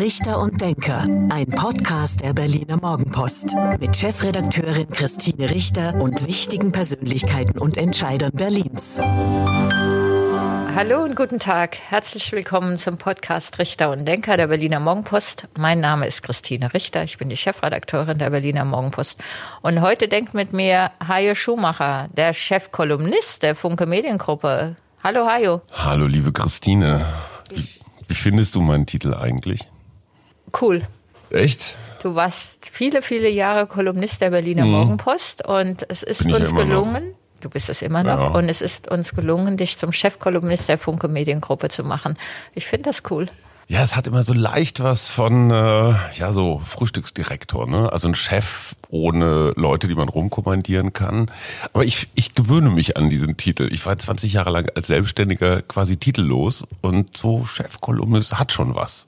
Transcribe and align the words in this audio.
Richter 0.00 0.40
und 0.40 0.58
Denker, 0.62 1.02
ein 1.28 1.44
Podcast 1.44 2.22
der 2.22 2.32
Berliner 2.32 2.78
Morgenpost 2.78 3.54
mit 3.80 3.94
Chefredakteurin 3.94 4.88
Christine 4.88 5.50
Richter 5.50 6.00
und 6.00 6.26
wichtigen 6.26 6.72
Persönlichkeiten 6.72 7.58
und 7.58 7.76
Entscheidern 7.76 8.30
Berlins. 8.32 8.98
Hallo 10.74 11.02
und 11.04 11.16
guten 11.16 11.38
Tag. 11.38 11.76
Herzlich 11.90 12.32
willkommen 12.32 12.78
zum 12.78 12.96
Podcast 12.96 13.58
Richter 13.58 13.90
und 13.90 14.06
Denker 14.06 14.38
der 14.38 14.46
Berliner 14.46 14.80
Morgenpost. 14.80 15.48
Mein 15.58 15.80
Name 15.80 16.06
ist 16.06 16.22
Christine 16.22 16.72
Richter. 16.72 17.04
Ich 17.04 17.18
bin 17.18 17.28
die 17.28 17.36
Chefredakteurin 17.36 18.16
der 18.16 18.30
Berliner 18.30 18.64
Morgenpost. 18.64 19.22
Und 19.60 19.82
heute 19.82 20.08
denkt 20.08 20.32
mit 20.32 20.54
mir 20.54 20.92
Hajo 21.06 21.34
Schumacher, 21.34 22.08
der 22.16 22.32
Chefkolumnist 22.32 23.42
der 23.42 23.54
Funke 23.54 23.84
Mediengruppe. 23.84 24.76
Hallo 25.04 25.26
Hajo. 25.26 25.60
Hallo 25.72 26.06
liebe 26.06 26.32
Christine. 26.32 27.04
Wie, 27.50 27.68
wie 28.08 28.14
findest 28.14 28.54
du 28.54 28.62
meinen 28.62 28.86
Titel 28.86 29.12
eigentlich? 29.12 29.68
Cool. 30.58 30.82
Echt? 31.30 31.76
Du 32.02 32.14
warst 32.14 32.68
viele, 32.70 33.02
viele 33.02 33.28
Jahre 33.28 33.66
Kolumnist 33.66 34.20
der 34.20 34.30
Berliner 34.30 34.64
mhm. 34.64 34.72
Morgenpost 34.72 35.46
und 35.46 35.84
es 35.88 36.02
ist 36.02 36.24
uns 36.24 36.54
gelungen, 36.54 37.10
noch. 37.10 37.40
du 37.40 37.50
bist 37.50 37.68
es 37.68 37.82
immer 37.82 38.02
noch, 38.02 38.18
ja. 38.18 38.28
und 38.28 38.48
es 38.48 38.62
ist 38.62 38.90
uns 38.90 39.14
gelungen, 39.14 39.56
dich 39.56 39.78
zum 39.78 39.92
Chefkolumnist 39.92 40.68
der 40.68 40.78
Funke 40.78 41.08
Mediengruppe 41.08 41.68
zu 41.68 41.84
machen. 41.84 42.16
Ich 42.54 42.66
finde 42.66 42.84
das 42.84 43.02
cool. 43.10 43.28
Ja, 43.70 43.84
es 43.84 43.94
hat 43.94 44.08
immer 44.08 44.24
so 44.24 44.32
leicht 44.32 44.80
was 44.80 45.08
von, 45.08 45.52
äh, 45.52 45.94
ja, 46.14 46.32
so 46.32 46.60
Frühstücksdirektor, 46.66 47.68
ne? 47.68 47.92
Also 47.92 48.08
ein 48.08 48.16
Chef 48.16 48.74
ohne 48.88 49.52
Leute, 49.54 49.86
die 49.86 49.94
man 49.94 50.08
rumkommandieren 50.08 50.92
kann. 50.92 51.30
Aber 51.72 51.84
ich, 51.84 52.08
ich 52.16 52.34
gewöhne 52.34 52.70
mich 52.70 52.96
an 52.96 53.10
diesen 53.10 53.36
Titel. 53.36 53.68
Ich 53.70 53.86
war 53.86 53.96
20 53.96 54.32
Jahre 54.32 54.50
lang 54.50 54.68
als 54.74 54.88
Selbstständiger 54.88 55.62
quasi 55.62 55.98
titellos 55.98 56.66
und 56.80 57.16
so 57.16 57.44
Chefkolumnist 57.44 58.40
hat 58.40 58.50
schon 58.50 58.74
was. 58.74 59.06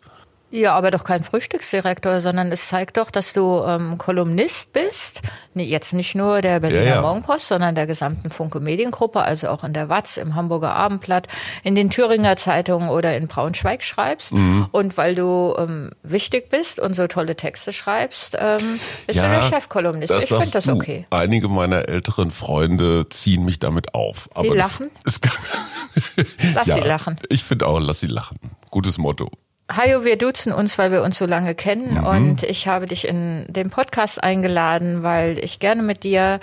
Ja, 0.54 0.74
aber 0.74 0.90
doch 0.90 1.04
kein 1.04 1.24
Frühstücksdirektor, 1.24 2.20
sondern 2.20 2.52
es 2.52 2.68
zeigt 2.68 2.98
doch, 2.98 3.10
dass 3.10 3.32
du 3.32 3.64
ähm, 3.66 3.96
Kolumnist 3.96 4.74
bist. 4.74 5.22
Nee, 5.54 5.64
jetzt 5.64 5.94
nicht 5.94 6.14
nur 6.14 6.42
der 6.42 6.60
Berliner 6.60 6.82
ja, 6.82 6.94
ja. 6.96 7.00
Morgenpost, 7.00 7.48
sondern 7.48 7.74
der 7.74 7.86
gesamten 7.86 8.28
Funke 8.28 8.60
Mediengruppe, 8.60 9.22
also 9.22 9.48
auch 9.48 9.64
in 9.64 9.72
der 9.72 9.88
Watz, 9.88 10.18
im 10.18 10.34
Hamburger 10.34 10.74
Abendblatt, 10.74 11.26
in 11.64 11.74
den 11.74 11.88
Thüringer 11.88 12.36
Zeitungen 12.36 12.90
oder 12.90 13.16
in 13.16 13.28
Braunschweig 13.28 13.82
schreibst. 13.82 14.34
Mhm. 14.34 14.66
Und 14.72 14.98
weil 14.98 15.14
du 15.14 15.54
ähm, 15.56 15.92
wichtig 16.02 16.50
bist 16.50 16.78
und 16.78 16.94
so 16.94 17.06
tolle 17.06 17.34
Texte 17.34 17.72
schreibst, 17.72 18.36
ähm, 18.38 18.78
bist 19.06 19.20
ja, 19.20 19.28
du 19.28 19.30
der 19.30 19.42
Chefkolumnist. 19.42 20.12
Ich 20.12 20.26
finde 20.26 20.50
das 20.50 20.68
okay. 20.68 21.06
Du. 21.10 21.16
Einige 21.16 21.48
meiner 21.48 21.88
älteren 21.88 22.30
Freunde 22.30 23.08
ziehen 23.08 23.46
mich 23.46 23.58
damit 23.58 23.94
auf. 23.94 24.28
Aber 24.34 24.50
die 24.50 24.58
lachen? 24.58 24.90
Das, 25.04 25.18
das 26.16 26.26
lass 26.54 26.66
sie 26.66 26.80
lachen. 26.80 27.16
Ich 27.30 27.42
finde 27.42 27.66
auch, 27.66 27.80
lass 27.80 28.00
sie 28.00 28.06
lachen. 28.06 28.38
Gutes 28.70 28.98
Motto. 28.98 29.30
Hajo, 29.76 30.04
wir 30.04 30.16
duzen 30.16 30.52
uns, 30.52 30.76
weil 30.78 30.92
wir 30.92 31.02
uns 31.02 31.18
so 31.18 31.26
lange 31.26 31.54
kennen 31.54 31.94
mhm. 31.94 32.06
und 32.06 32.42
ich 32.42 32.68
habe 32.68 32.86
dich 32.86 33.06
in 33.06 33.46
den 33.48 33.70
Podcast 33.70 34.22
eingeladen, 34.22 35.02
weil 35.02 35.38
ich 35.42 35.58
gerne 35.58 35.82
mit 35.82 36.04
dir 36.04 36.40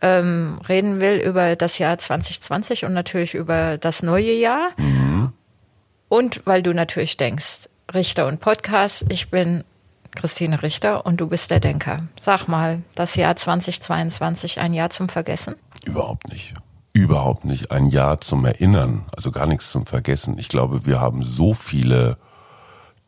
ähm, 0.00 0.60
reden 0.68 1.00
will 1.00 1.16
über 1.16 1.56
das 1.56 1.78
Jahr 1.78 1.98
2020 1.98 2.84
und 2.84 2.92
natürlich 2.92 3.34
über 3.34 3.78
das 3.78 4.02
neue 4.02 4.32
Jahr. 4.32 4.70
Mhm. 4.76 5.32
Und 6.08 6.42
weil 6.44 6.62
du 6.62 6.72
natürlich 6.72 7.16
denkst, 7.16 7.68
Richter 7.92 8.26
und 8.26 8.40
Podcast, 8.40 9.06
ich 9.08 9.30
bin 9.30 9.64
Christine 10.14 10.62
Richter 10.62 11.06
und 11.06 11.20
du 11.20 11.26
bist 11.26 11.50
der 11.50 11.60
Denker. 11.60 12.04
Sag 12.20 12.46
mal, 12.46 12.82
das 12.94 13.16
Jahr 13.16 13.36
2022 13.36 14.60
ein 14.60 14.74
Jahr 14.74 14.90
zum 14.90 15.08
Vergessen? 15.08 15.54
Überhaupt 15.84 16.28
nicht. 16.32 16.54
Überhaupt 16.92 17.44
nicht. 17.44 17.72
Ein 17.72 17.86
Jahr 17.86 18.20
zum 18.20 18.44
Erinnern, 18.44 19.04
also 19.16 19.32
gar 19.32 19.46
nichts 19.46 19.70
zum 19.70 19.86
Vergessen. 19.86 20.38
Ich 20.38 20.48
glaube, 20.48 20.86
wir 20.86 21.00
haben 21.00 21.24
so 21.24 21.52
viele 21.52 22.16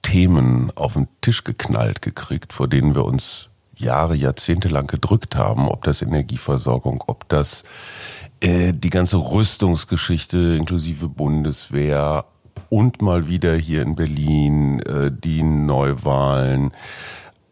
Themen 0.07 0.71
auf 0.77 0.93
den 0.93 1.09
Tisch 1.21 1.43
geknallt 1.43 2.01
gekriegt, 2.01 2.53
vor 2.53 2.69
denen 2.69 2.95
wir 2.95 3.05
uns 3.05 3.49
Jahre, 3.75 4.15
Jahrzehnte 4.15 4.69
lang 4.69 4.87
gedrückt 4.87 5.35
haben, 5.35 5.69
ob 5.69 5.83
das 5.83 6.01
Energieversorgung, 6.01 7.03
ob 7.09 7.29
das 7.29 7.65
äh, 8.41 8.73
die 8.73 8.91
ganze 8.91 9.17
Rüstungsgeschichte 9.17 10.55
inklusive 10.57 11.09
Bundeswehr 11.09 12.25
und 12.69 13.03
mal 13.03 13.27
wieder 13.27 13.57
hier 13.57 13.83
in 13.83 13.97
Berlin 13.97 14.79
äh, 14.83 15.11
die 15.11 15.43
Neuwahlen. 15.43 16.71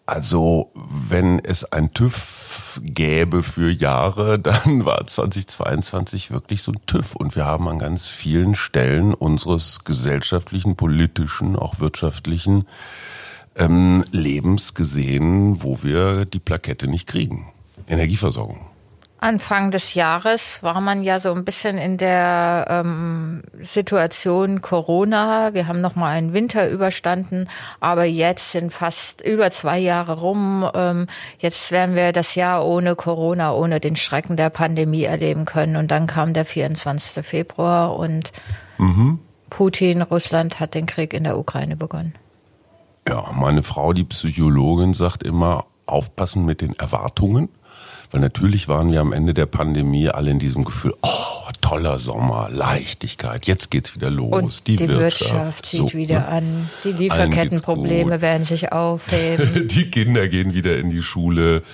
Also 0.06 0.70
wenn 0.75 1.38
es 1.38 1.65
ein 1.72 1.92
TÜV 1.92 2.81
gäbe 2.82 3.42
für 3.42 3.70
Jahre, 3.70 4.38
dann 4.41 4.84
war 4.84 5.06
2022 5.06 6.31
wirklich 6.31 6.62
so 6.62 6.72
ein 6.72 6.87
TÜV. 6.87 7.16
Und 7.16 7.37
wir 7.37 7.47
haben 7.47 7.69
an 7.69 7.78
ganz 7.78 8.09
vielen 8.09 8.54
Stellen 8.54 9.14
unseres 9.14 9.84
gesellschaftlichen, 9.84 10.76
politischen, 10.76 11.56
auch 11.56 11.81
wirtschaftlichen 11.81 12.66
ähm, 13.56 14.04
Lebens 14.10 14.75
gesehen, 14.75 15.62
wo 15.62 15.82
wir 15.82 16.26
die 16.26 16.41
Plakette 16.41 16.87
nicht 16.87 17.06
kriegen. 17.09 17.48
Energieversorgung. 17.88 18.73
Anfang 19.24 19.70
des 19.70 19.94
Jahres 19.94 20.62
war 20.62 20.82
man 20.82 21.02
ja 21.02 21.18
so 21.18 21.32
ein 21.32 21.46
bisschen 21.46 21.78
in 21.78 21.96
der 21.96 22.66
ähm, 22.68 23.40
Situation 23.58 24.60
Corona. 24.60 25.54
Wir 25.54 25.66
haben 25.66 25.80
noch 25.80 25.96
mal 25.96 26.10
einen 26.10 26.34
Winter 26.34 26.68
überstanden, 26.68 27.48
aber 27.80 28.04
jetzt 28.04 28.52
sind 28.52 28.70
fast 28.70 29.22
über 29.22 29.50
zwei 29.50 29.78
Jahre 29.78 30.20
rum. 30.20 30.68
Ähm, 30.74 31.06
jetzt 31.38 31.70
werden 31.70 31.94
wir 31.94 32.12
das 32.12 32.34
Jahr 32.34 32.66
ohne 32.66 32.96
Corona, 32.96 33.54
ohne 33.54 33.80
den 33.80 33.96
Schrecken 33.96 34.36
der 34.36 34.50
Pandemie 34.50 35.04
erleben 35.04 35.46
können. 35.46 35.76
Und 35.76 35.90
dann 35.90 36.06
kam 36.06 36.34
der 36.34 36.44
24. 36.44 37.24
Februar 37.24 37.96
und 37.96 38.30
mhm. 38.76 39.20
Putin, 39.48 40.02
Russland 40.02 40.60
hat 40.60 40.74
den 40.74 40.84
Krieg 40.84 41.14
in 41.14 41.24
der 41.24 41.38
Ukraine 41.38 41.76
begonnen. 41.76 42.14
Ja, 43.08 43.32
meine 43.32 43.62
Frau, 43.62 43.94
die 43.94 44.04
Psychologin, 44.04 44.92
sagt 44.92 45.22
immer, 45.22 45.64
aufpassen 45.86 46.44
mit 46.44 46.60
den 46.60 46.74
Erwartungen. 46.74 47.48
Weil 48.14 48.20
natürlich 48.20 48.69
waren 48.69 48.92
wir 48.92 49.00
am 49.00 49.12
Ende 49.12 49.34
der 49.34 49.47
Pandemie 49.47 50.08
alle 50.08 50.30
in 50.30 50.38
diesem 50.38 50.62
Gefühl, 50.62 50.94
oh, 51.02 51.48
toller 51.60 51.98
Sommer, 51.98 52.48
Leichtigkeit, 52.48 53.44
jetzt 53.47 53.72
geht's 53.72 53.97
wieder 53.97 54.08
los. 54.08 54.41
Und 54.41 54.66
die, 54.69 54.76
die 54.76 54.86
Wirtschaft, 54.86 55.32
Wirtschaft 55.32 55.66
zieht 55.66 55.80
so, 55.80 55.94
wieder 55.94 56.20
ne? 56.20 56.28
an, 56.28 56.70
die 56.84 56.92
Lieferkettenprobleme 56.92 58.20
werden 58.20 58.44
sich 58.44 58.70
aufheben. 58.70 59.66
die 59.66 59.91
Kinder 59.91 60.28
gehen 60.28 60.54
wieder 60.54 60.76
in 60.76 60.91
die 60.91 61.02
Schule. 61.02 61.64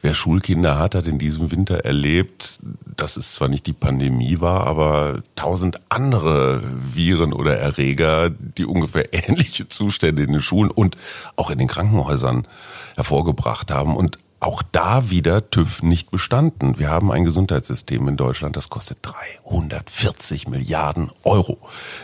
Wer 0.00 0.14
Schulkinder 0.14 0.80
hat, 0.80 0.96
hat 0.96 1.06
in 1.06 1.20
diesem 1.20 1.52
Winter 1.52 1.84
erlebt, 1.84 2.58
dass 2.96 3.16
es 3.16 3.34
zwar 3.34 3.46
nicht 3.46 3.68
die 3.68 3.72
Pandemie 3.72 4.40
war, 4.40 4.66
aber 4.66 5.22
tausend 5.36 5.80
andere 5.90 6.60
Viren 6.92 7.32
oder 7.32 7.56
Erreger, 7.56 8.30
die 8.30 8.66
ungefähr 8.66 9.14
ähnliche 9.28 9.68
Zustände 9.68 10.24
in 10.24 10.32
den 10.32 10.42
Schulen 10.42 10.72
und 10.72 10.96
auch 11.36 11.50
in 11.50 11.58
den 11.58 11.68
Krankenhäusern 11.68 12.48
hervorgebracht 12.96 13.70
haben. 13.70 13.96
Und 13.96 14.18
auch 14.44 14.62
da 14.72 15.08
wieder 15.08 15.48
TÜV 15.48 15.82
nicht 15.82 16.10
bestanden. 16.10 16.78
Wir 16.78 16.90
haben 16.90 17.10
ein 17.10 17.24
Gesundheitssystem 17.24 18.06
in 18.08 18.18
Deutschland, 18.18 18.56
das 18.56 18.68
kostet 18.68 18.98
340 19.00 20.48
Milliarden 20.48 21.10
Euro. 21.22 21.58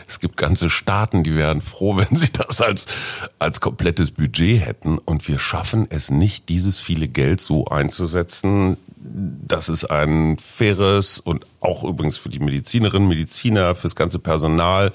Es 0.07 0.19
gibt 0.19 0.37
ganze 0.37 0.71
Staaten, 0.71 1.23
die 1.23 1.35
wären 1.35 1.61
froh, 1.61 1.97
wenn 1.97 2.17
sie 2.17 2.31
das 2.31 2.59
als, 2.59 2.87
als 3.37 3.61
komplettes 3.61 4.11
Budget 4.11 4.65
hätten. 4.65 4.97
Und 4.97 5.27
wir 5.27 5.37
schaffen 5.37 5.85
es 5.89 6.09
nicht, 6.09 6.49
dieses 6.49 6.79
viele 6.79 7.07
Geld 7.07 7.41
so 7.41 7.65
einzusetzen, 7.65 8.77
dass 8.97 9.69
es 9.69 9.85
ein 9.85 10.37
faires 10.39 11.19
und 11.19 11.45
auch 11.59 11.83
übrigens 11.83 12.17
für 12.17 12.29
die 12.29 12.39
Medizinerinnen, 12.39 13.07
Mediziner, 13.07 13.75
fürs 13.75 13.95
ganze 13.95 14.17
Personal 14.17 14.91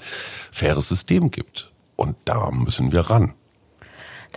faires 0.51 0.89
System 0.89 1.31
gibt. 1.31 1.71
Und 1.95 2.17
da 2.25 2.51
müssen 2.51 2.91
wir 2.91 3.01
ran. 3.01 3.33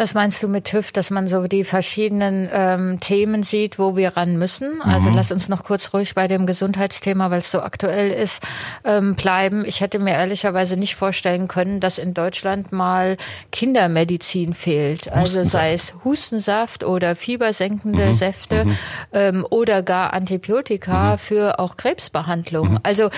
Das 0.01 0.15
meinst 0.15 0.43
du 0.43 0.49
mit 0.49 0.65
TÜV, 0.65 0.93
dass 0.93 1.11
man 1.11 1.29
so 1.29 1.47
die 1.47 1.63
verschiedenen 1.63 2.49
ähm, 2.51 3.01
Themen 3.01 3.43
sieht, 3.43 3.79
wo 3.79 3.97
wir 3.97 4.17
ran 4.17 4.39
müssen? 4.39 4.81
Also 4.81 5.11
mhm. 5.11 5.17
lass 5.17 5.31
uns 5.31 5.51
noch 5.51 5.63
kurz 5.63 5.93
ruhig 5.93 6.15
bei 6.15 6.27
dem 6.27 6.47
Gesundheitsthema, 6.47 7.31
weil 7.31 7.41
es 7.41 7.51
so 7.51 7.61
aktuell 7.61 8.11
ist, 8.11 8.43
ähm, 8.87 9.15
bleiben. 9.15 9.63
Ich 9.67 9.83
hätte 9.83 9.99
mir 9.99 10.13
ehrlicherweise 10.13 10.79
nicht 10.79 10.95
vorstellen 10.95 11.49
können, 11.49 11.81
dass 11.81 11.99
in 11.99 12.15
Deutschland 12.15 12.73
mal 12.73 13.19
Kindermedizin 13.53 14.55
fehlt. 14.55 15.13
Also 15.13 15.45
sei 15.45 15.75
es 15.75 15.93
Hustensaft 16.03 16.83
oder 16.83 17.15
fiebersenkende 17.15 18.07
mhm. 18.07 18.15
Säfte 18.15 18.65
mhm. 18.65 18.79
Ähm, 19.13 19.47
oder 19.51 19.83
gar 19.83 20.15
Antibiotika 20.15 21.13
mhm. 21.13 21.19
für 21.19 21.59
auch 21.59 21.77
Krebsbehandlung. 21.77 22.71
Mhm. 22.71 22.81
Also 22.85 23.11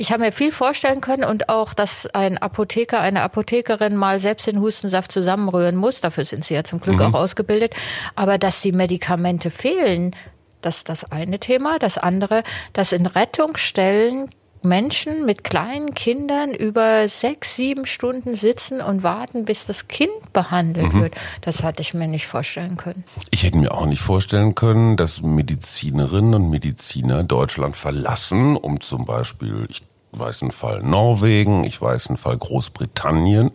ich 0.00 0.12
habe 0.12 0.22
mir 0.22 0.32
viel 0.32 0.50
vorstellen 0.50 1.02
können 1.02 1.24
und 1.24 1.50
auch, 1.50 1.74
dass 1.74 2.06
ein 2.14 2.38
Apotheker, 2.38 3.00
eine 3.00 3.20
Apothekerin 3.20 3.96
mal 3.96 4.18
selbst 4.18 4.46
den 4.46 4.58
Hustensaft 4.58 5.12
zusammenrühren 5.12 5.76
muss. 5.76 6.00
Dafür 6.00 6.24
sind 6.24 6.42
sie 6.42 6.54
ja 6.54 6.64
zum 6.64 6.80
Glück 6.80 6.96
mhm. 6.96 7.14
auch 7.14 7.20
ausgebildet. 7.20 7.74
Aber 8.14 8.38
dass 8.38 8.62
die 8.62 8.72
Medikamente 8.72 9.50
fehlen, 9.50 10.16
das 10.62 10.78
ist 10.78 10.88
das 10.88 11.12
eine 11.12 11.38
Thema. 11.38 11.78
Das 11.78 11.98
andere, 11.98 12.44
dass 12.72 12.92
in 12.92 13.04
Rettungsstellen 13.04 14.30
Menschen 14.62 15.26
mit 15.26 15.44
kleinen 15.44 15.94
Kindern 15.94 16.54
über 16.54 17.06
sechs, 17.06 17.56
sieben 17.56 17.84
Stunden 17.84 18.34
sitzen 18.34 18.80
und 18.80 19.02
warten, 19.02 19.44
bis 19.44 19.66
das 19.66 19.88
Kind 19.88 20.32
behandelt 20.32 20.94
mhm. 20.94 21.02
wird. 21.02 21.14
Das 21.42 21.62
hatte 21.62 21.82
ich 21.82 21.92
mir 21.92 22.08
nicht 22.08 22.26
vorstellen 22.26 22.78
können. 22.78 23.04
Ich 23.30 23.42
hätte 23.42 23.58
mir 23.58 23.72
auch 23.72 23.86
nicht 23.86 24.00
vorstellen 24.00 24.54
können, 24.54 24.96
dass 24.96 25.20
Medizinerinnen 25.20 26.34
und 26.34 26.50
Mediziner 26.50 27.22
Deutschland 27.22 27.76
verlassen, 27.76 28.56
um 28.56 28.80
zum 28.80 29.04
Beispiel, 29.04 29.66
ich 29.68 29.82
weiß 30.12 30.42
einen 30.42 30.50
Fall 30.50 30.82
Norwegen, 30.82 31.64
ich 31.64 31.80
weiß 31.80 32.08
einen 32.08 32.16
Fall 32.16 32.36
Großbritannien. 32.36 33.50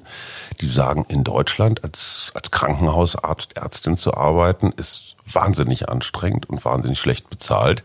Die 0.62 0.68
sagen, 0.68 1.06
in 1.10 1.24
Deutschland 1.24 1.84
als, 1.84 2.31
als 2.34 2.52
Krankenhausarzt, 2.52 3.57
Ärztin 3.57 3.98
zu 3.98 4.13
arbeiten, 4.13 4.72
ist 4.75 5.15
wahnsinnig 5.31 5.88
anstrengend 5.89 6.48
und 6.48 6.63
wahnsinnig 6.66 7.00
schlecht 7.00 7.30
bezahlt. 7.30 7.83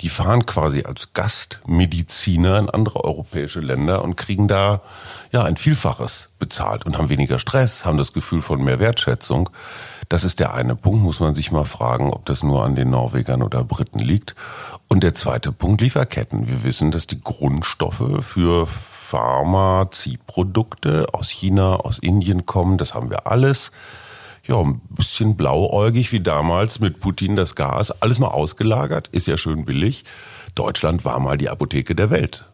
Die 0.00 0.08
fahren 0.08 0.46
quasi 0.46 0.84
als 0.84 1.12
Gastmediziner 1.12 2.58
in 2.58 2.68
andere 2.68 3.04
europäische 3.04 3.60
Länder 3.60 4.02
und 4.02 4.16
kriegen 4.16 4.48
da 4.48 4.82
ja 5.30 5.44
ein 5.44 5.56
Vielfaches 5.56 6.30
bezahlt 6.38 6.84
und 6.86 6.98
haben 6.98 7.08
weniger 7.08 7.38
Stress, 7.38 7.84
haben 7.84 7.98
das 7.98 8.12
Gefühl 8.12 8.42
von 8.42 8.60
mehr 8.62 8.80
Wertschätzung. 8.80 9.50
Das 10.08 10.24
ist 10.24 10.40
der 10.40 10.54
eine 10.54 10.74
Punkt, 10.74 11.04
muss 11.04 11.20
man 11.20 11.36
sich 11.36 11.52
mal 11.52 11.64
fragen, 11.64 12.10
ob 12.10 12.26
das 12.26 12.42
nur 12.42 12.64
an 12.64 12.74
den 12.74 12.90
Norwegern 12.90 13.42
oder 13.42 13.62
Briten 13.62 14.00
liegt. 14.00 14.34
Und 14.88 15.04
der 15.04 15.14
zweite 15.14 15.52
Punkt, 15.52 15.82
Lieferketten. 15.82 16.48
Wir 16.48 16.64
wissen, 16.64 16.90
dass 16.90 17.06
die 17.06 17.20
Grundstoffe 17.20 18.24
für 18.24 18.66
Pharmazieprodukte 18.66 21.06
aus 21.12 21.30
China, 21.30 21.76
aus 21.76 22.00
Indien 22.00 22.44
kommen. 22.44 22.76
Das 22.76 22.94
haben 22.94 23.10
wir 23.10 23.28
alles. 23.28 23.70
Ja, 24.46 24.58
ein 24.58 24.80
bisschen 24.90 25.36
blauäugig 25.36 26.12
wie 26.12 26.20
damals 26.20 26.80
mit 26.80 27.00
Putin 27.00 27.36
das 27.36 27.54
Gas. 27.54 27.90
Alles 28.02 28.18
mal 28.18 28.28
ausgelagert, 28.28 29.08
ist 29.08 29.26
ja 29.26 29.36
schön 29.36 29.64
billig. 29.64 30.04
Deutschland 30.54 31.04
war 31.04 31.20
mal 31.20 31.36
die 31.36 31.48
Apotheke 31.48 31.94
der 31.94 32.10
Welt 32.10 32.44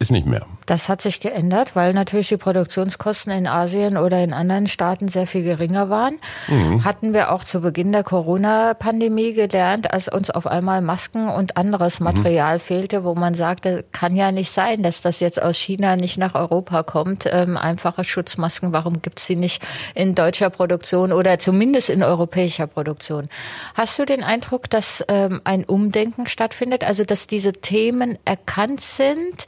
ist 0.00 0.12
nicht 0.12 0.26
mehr. 0.26 0.46
Das 0.66 0.88
hat 0.88 1.02
sich 1.02 1.18
geändert, 1.18 1.74
weil 1.74 1.92
natürlich 1.92 2.28
die 2.28 2.36
Produktionskosten 2.36 3.32
in 3.32 3.46
Asien 3.48 3.96
oder 3.96 4.22
in 4.22 4.32
anderen 4.32 4.68
Staaten 4.68 5.08
sehr 5.08 5.26
viel 5.26 5.42
geringer 5.42 5.90
waren. 5.90 6.18
Mhm. 6.46 6.84
Hatten 6.84 7.14
wir 7.14 7.32
auch 7.32 7.42
zu 7.42 7.60
Beginn 7.60 7.90
der 7.90 8.04
Corona-Pandemie 8.04 9.32
gelernt, 9.32 9.92
als 9.92 10.08
uns 10.08 10.30
auf 10.30 10.46
einmal 10.46 10.82
Masken 10.82 11.28
und 11.28 11.56
anderes 11.56 11.98
mhm. 11.98 12.04
Material 12.04 12.56
mhm. 12.56 12.60
fehlte, 12.60 13.02
wo 13.02 13.14
man 13.14 13.34
sagte, 13.34 13.84
kann 13.90 14.14
ja 14.14 14.30
nicht 14.30 14.50
sein, 14.50 14.84
dass 14.84 15.00
das 15.00 15.18
jetzt 15.18 15.42
aus 15.42 15.56
China 15.56 15.96
nicht 15.96 16.16
nach 16.16 16.36
Europa 16.36 16.84
kommt. 16.84 17.28
Ähm, 17.32 17.56
einfache 17.56 18.04
Schutzmasken, 18.04 18.72
warum 18.72 19.02
gibt 19.02 19.18
es 19.18 19.26
sie 19.26 19.36
nicht 19.36 19.66
in 19.96 20.14
deutscher 20.14 20.50
Produktion 20.50 21.12
oder 21.12 21.40
zumindest 21.40 21.90
in 21.90 22.04
europäischer 22.04 22.68
Produktion? 22.68 23.28
Hast 23.74 23.98
du 23.98 24.04
den 24.04 24.22
Eindruck, 24.22 24.70
dass 24.70 25.02
ähm, 25.08 25.40
ein 25.42 25.64
Umdenken 25.64 26.28
stattfindet, 26.28 26.84
also 26.84 27.04
dass 27.04 27.26
diese 27.26 27.52
Themen 27.52 28.16
erkannt 28.24 28.80
sind? 28.80 29.46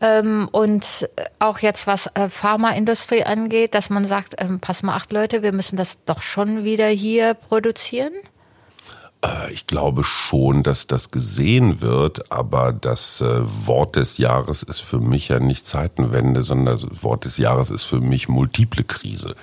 Ähm, 0.00 0.48
und 0.52 1.08
auch 1.38 1.58
jetzt 1.58 1.86
was 1.86 2.06
äh, 2.14 2.28
Pharmaindustrie 2.28 3.24
angeht, 3.24 3.74
dass 3.74 3.90
man 3.90 4.06
sagt, 4.06 4.36
ähm, 4.38 4.60
pass 4.60 4.82
mal 4.82 4.94
acht 4.94 5.12
Leute, 5.12 5.42
wir 5.42 5.52
müssen 5.52 5.76
das 5.76 6.04
doch 6.04 6.22
schon 6.22 6.64
wieder 6.64 6.86
hier 6.86 7.34
produzieren? 7.34 8.12
Äh, 9.24 9.52
ich 9.52 9.66
glaube 9.66 10.04
schon, 10.04 10.62
dass 10.62 10.86
das 10.86 11.10
gesehen 11.10 11.80
wird, 11.80 12.30
aber 12.30 12.72
das 12.72 13.20
äh, 13.20 13.40
Wort 13.66 13.96
des 13.96 14.18
Jahres 14.18 14.62
ist 14.62 14.80
für 14.80 15.00
mich 15.00 15.28
ja 15.28 15.40
nicht 15.40 15.66
Zeitenwende, 15.66 16.42
sondern 16.42 16.76
das 16.76 16.86
Wort 17.02 17.24
des 17.24 17.38
Jahres 17.38 17.70
ist 17.70 17.84
für 17.84 18.00
mich 18.00 18.28
multiple 18.28 18.84
Krise. 18.84 19.34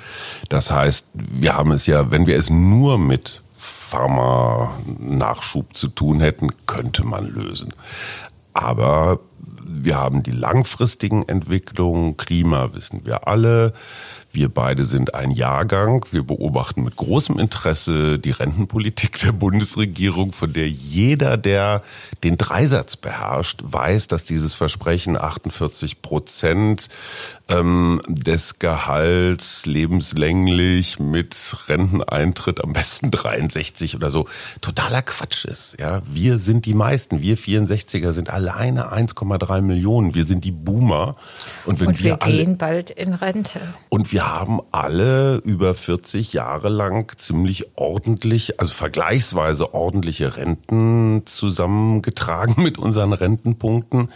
Das 0.50 0.72
heißt, 0.72 1.06
wir 1.14 1.56
haben 1.56 1.72
es 1.72 1.86
ja, 1.86 2.12
wenn 2.12 2.28
wir 2.28 2.38
es 2.38 2.50
nur 2.50 2.98
mit 2.98 3.42
Pharma-Nachschub 3.58 5.76
zu 5.76 5.88
tun 5.88 6.20
hätten, 6.20 6.50
könnte 6.66 7.06
man 7.06 7.28
lösen. 7.28 7.74
Aber 8.54 9.20
wir 9.68 9.98
haben 9.98 10.24
die 10.24 10.32
langfristigen 10.32 11.28
Entwicklungen, 11.28 12.18
Klima 12.18 12.74
wissen 12.74 13.06
wir 13.06 13.28
alle. 13.28 13.74
Wir 14.36 14.50
beide 14.50 14.84
sind 14.84 15.16
ein 15.16 15.32
Jahrgang. 15.32 16.06
Wir 16.12 16.24
beobachten 16.24 16.84
mit 16.84 16.98
großem 16.98 17.40
Interesse 17.40 18.20
die 18.20 18.32
Rentenpolitik 18.32 19.18
der 19.20 19.32
Bundesregierung, 19.32 20.34
von 20.34 20.52
der 20.52 20.68
jeder, 20.68 21.38
der 21.38 21.84
den 22.26 22.36
Dreisatz 22.36 22.98
beherrscht, 22.98 23.62
weiß, 23.64 24.08
dass 24.08 24.26
dieses 24.26 24.54
Versprechen 24.54 25.16
48 25.16 26.02
Prozent 26.02 26.90
ähm, 27.48 28.02
des 28.10 28.60
Gehalts 28.60 29.66
lebenslänglich 29.66 31.00
mit 31.00 31.36
Renteneintritt 31.70 32.62
am 32.62 32.74
besten 32.74 33.12
63 33.12 33.96
oder 33.96 34.10
so 34.10 34.28
totaler 34.60 35.02
Quatsch 35.02 35.46
ist. 35.46 35.78
Ja, 35.80 36.02
wir 36.12 36.40
sind 36.40 36.66
die 36.66 36.74
meisten. 36.74 37.22
Wir 37.22 37.38
64er 37.38 38.12
sind 38.12 38.30
alleine 38.32 38.92
1,3 38.92 39.35
Millionen. 39.62 40.14
Wir 40.16 40.26
sind 40.26 40.44
die 40.44 40.52
Boomer. 40.52 41.16
Und 41.66 41.80
wenn 41.80 41.88
und 41.88 42.00
wir, 42.00 42.12
wir 42.12 42.18
gehen 42.18 42.48
alle, 42.48 42.56
bald 42.56 42.90
in 42.92 43.14
Rente. 43.14 43.60
Und 43.90 44.12
wir 44.12 44.32
haben 44.32 44.60
alle 44.72 45.38
über 45.38 45.74
40 45.74 46.34
Jahre 46.34 46.70
lang 46.70 47.12
ziemlich 47.18 47.78
ordentlich, 47.78 48.60
also 48.60 48.74
vergleichsweise 48.74 49.74
ordentliche 49.74 50.38
Renten 50.38 51.24
zusammengetragen 51.26 52.56
mit 52.64 52.78
unseren 52.78 53.14
Rentenpunkten. 53.14 54.10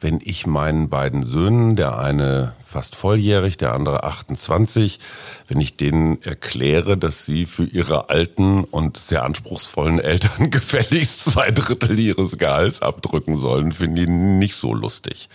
Wenn 0.00 0.20
ich 0.22 0.46
meinen 0.46 0.88
beiden 0.88 1.22
Söhnen, 1.22 1.76
der 1.76 1.98
eine 1.98 2.54
fast 2.72 2.96
volljährig, 2.96 3.56
der 3.56 3.74
andere 3.74 4.04
28. 4.04 4.98
Wenn 5.46 5.60
ich 5.60 5.76
denen 5.76 6.20
erkläre, 6.22 6.96
dass 6.96 7.26
sie 7.26 7.46
für 7.46 7.64
ihre 7.64 8.08
alten 8.08 8.64
und 8.64 8.96
sehr 8.96 9.22
anspruchsvollen 9.22 9.98
Eltern 9.98 10.50
gefälligst 10.50 11.26
zwei 11.26 11.50
Drittel 11.50 11.98
ihres 11.98 12.38
Gehalts 12.38 12.82
abdrücken 12.82 13.36
sollen, 13.36 13.72
finden 13.72 13.96
die 13.96 14.06
nicht 14.08 14.56
so 14.56 14.74
lustig. 14.74 15.28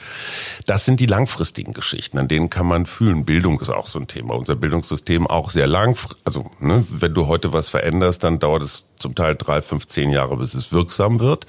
Das 0.66 0.86
sind 0.86 1.00
die 1.00 1.06
langfristigen 1.06 1.74
Geschichten, 1.74 2.18
an 2.18 2.28
denen 2.28 2.50
kann 2.50 2.66
man 2.66 2.86
fühlen. 2.86 3.24
Bildung 3.24 3.60
ist 3.62 3.70
auch 3.70 3.88
so 3.88 4.00
ein 4.00 4.08
Thema. 4.08 4.36
Unser 4.36 4.56
Bildungssystem 4.56 5.28
auch 5.28 5.52
sehr 5.52 5.68
lang. 5.68 5.98
Also, 6.26 6.50
ne, 6.60 6.86
wenn 6.90 7.14
du 7.14 7.28
heute 7.28 7.54
was 7.54 7.70
veränderst, 7.70 8.24
dann 8.24 8.40
dauert 8.40 8.64
es 8.64 8.87
zum 9.00 9.16
Teil 9.16 9.36
drei, 9.36 9.62
fünf, 9.62 9.88
zehn 9.88 10.10
Jahre, 10.10 10.38
bis 10.38 10.54
es 10.54 10.72
wirksam 10.72 11.20
wird. 11.20 11.46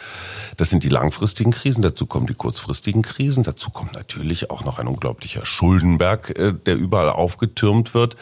Das 0.57 0.71
sind 0.71 0.83
die 0.83 0.89
langfristigen 0.89 1.53
Krisen. 1.53 1.83
Dazu 1.83 2.07
kommen 2.07 2.27
die 2.27 2.35
kurzfristigen 2.35 3.03
Krisen. 3.03 3.43
Dazu 3.43 3.71
kommt 3.71 3.95
natürlich 3.95 4.51
auch 4.51 4.65
noch 4.65 4.79
ein 4.79 4.87
unglaublicher 4.87 5.45
Schuldenberg, 5.45 6.39
äh, 6.39 6.53
der 6.53 6.77
überall 6.77 7.11
aufgetürmt 7.11 7.95
wird 7.95 8.17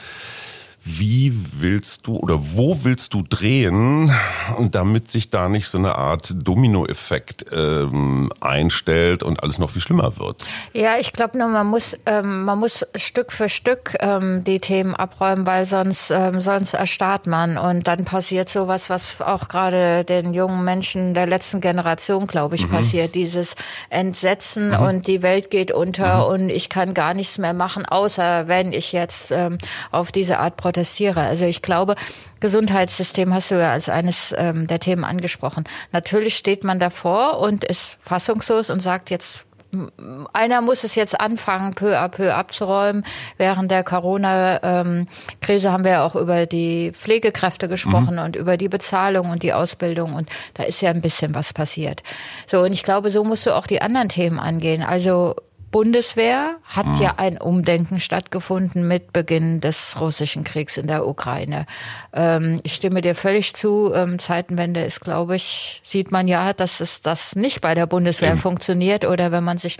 wie 0.89 1.33
willst 1.59 2.07
du 2.07 2.17
oder 2.17 2.39
wo 2.39 2.85
willst 2.85 3.13
du 3.13 3.23
drehen, 3.23 4.13
damit 4.71 5.11
sich 5.11 5.31
da 5.31 5.49
nicht 5.49 5.67
so 5.67 5.79
eine 5.79 5.97
Art 5.97 6.33
Dominoeffekt 6.33 7.47
ähm, 7.51 8.31
einstellt 8.41 9.25
und 9.25 9.43
alles 9.43 9.59
noch 9.59 9.71
viel 9.71 9.83
schlimmer 9.83 10.17
wird? 10.19 10.47
Ja, 10.73 10.97
ich 10.97 11.13
glaube 11.13 11.39
nur, 11.39 11.49
man 11.49 11.67
muss, 11.67 11.99
ähm, 12.07 12.45
man 12.45 12.61
muss 12.61 12.87
Stück 12.95 13.33
für 13.33 13.49
Stück 13.49 13.97
ähm, 13.99 14.45
die 14.45 14.61
Themen 14.61 14.95
abräumen, 14.95 15.45
weil 15.45 15.67
sonst, 15.67 16.13
ähm, 16.13 16.41
sonst 16.41 16.75
erstarrt 16.75 17.27
man 17.27 17.59
und 17.59 17.89
dann 17.89 18.05
passiert 18.05 18.49
sowas, 18.49 18.89
was 18.89 19.21
auch 19.21 19.49
gerade 19.49 20.05
den 20.05 20.35
jungen 20.35 20.65
Menschen 20.65 21.15
der 21.15 21.27
letzten 21.27 21.61
Generation, 21.61 22.29
glaube 22.29 22.55
ich, 22.55 22.69
mhm. 22.69 22.71
passiert. 22.71 23.17
Dieses 23.17 23.57
Entsetzen 23.91 24.69
mhm. 24.69 24.79
und 24.79 25.07
die 25.09 25.23
Welt 25.23 25.51
geht 25.51 25.73
unter 25.73 26.27
mhm. 26.29 26.33
und 26.33 26.49
ich 26.51 26.69
kann 26.69 26.95
gar 26.95 27.13
nichts 27.13 27.39
mehr 27.39 27.55
machen, 27.55 27.85
außer 27.87 28.47
wenn 28.47 28.73
ich 28.73 28.93
jetzt 28.93 29.33
ähm, 29.33 29.59
auf 29.91 30.13
diese 30.13 30.39
Art 30.39 30.57
protestiere 30.57 30.76
protestiere. 30.77 31.21
Also 31.21 31.47
ich 31.47 31.63
glaube, 31.63 31.95
Gesundheitssystem 32.41 33.33
hast 33.33 33.51
du 33.51 33.55
ja 33.59 33.73
als 33.73 33.89
eines 33.89 34.35
ähm, 34.37 34.67
der 34.67 34.79
Themen 34.79 35.05
angesprochen. 35.05 35.65
Natürlich 35.93 36.37
steht 36.37 36.65
man 36.65 36.79
davor 36.79 37.41
und 37.41 37.65
ist 37.65 37.97
fassungslos 38.03 38.69
und 38.69 38.81
sagt 38.81 39.11
jetzt, 39.11 39.47
einer 40.33 40.61
muss 40.61 40.85
es 40.85 40.95
jetzt 40.95 41.19
anfangen, 41.19 41.75
peu 41.75 41.99
à 41.99 42.09
peu 42.09 42.35
abzuräumen. 42.35 43.05
Während 43.37 43.71
der 43.71 43.85
Corona-Krise 43.85 45.73
haben 45.73 45.85
wir 45.85 45.91
ja 45.91 46.05
auch 46.05 46.15
über 46.15 46.47
die 46.47 46.93
Pflegekräfte 46.93 47.69
gesprochen 47.69 48.17
mhm. 48.17 48.23
und 48.23 48.37
über 48.37 48.57
die 48.57 48.69
Bezahlung 48.69 49.31
und 49.31 49.43
die 49.43 49.53
Ausbildung. 49.53 50.15
Und 50.15 50.29
da 50.55 50.63
ist 50.63 50.83
ja 50.83 50.91
ein 50.91 51.03
bisschen 51.03 51.35
was 51.35 51.53
passiert. 51.53 52.03
So, 52.47 52.61
und 52.61 52.73
ich 52.73 52.85
glaube, 52.85 53.11
so 53.11 53.25
musst 53.25 53.45
du 53.45 53.55
auch 53.55 53.67
die 53.67 53.83
anderen 53.83 54.09
Themen 54.09 54.39
angehen. 54.39 54.83
Also 54.83 55.35
Bundeswehr 55.77 56.57
hat 56.65 56.87
mhm. 56.87 57.03
ja 57.03 57.15
ein 57.19 57.37
Umdenken 57.37 58.01
stattgefunden 58.01 58.89
mit 58.89 59.13
Beginn 59.13 59.61
des 59.61 60.01
russischen 60.01 60.43
Kriegs 60.43 60.79
in 60.79 60.87
der 60.87 61.07
Ukraine. 61.07 61.67
Ähm, 62.15 62.61
ich 62.63 62.75
stimme 62.75 63.03
dir 63.03 63.15
völlig 63.15 63.53
zu. 63.53 63.93
Ähm, 63.93 64.19
Zeitenwende 64.19 64.83
ist, 64.83 65.03
glaube 65.03 65.37
ich, 65.37 65.83
sieht 65.85 66.11
man 66.11 66.29
ja, 66.29 66.55
dass 66.55 66.81
es 66.81 67.03
das 67.03 67.37
nicht 67.37 67.61
bei 67.61 67.75
der 67.75 67.87
Bundeswehr 67.87 68.37
mhm. 68.37 68.39
funktioniert 68.39 69.05
oder 69.05 69.33
wenn 69.33 69.45
man 69.45 69.59
sich 69.59 69.77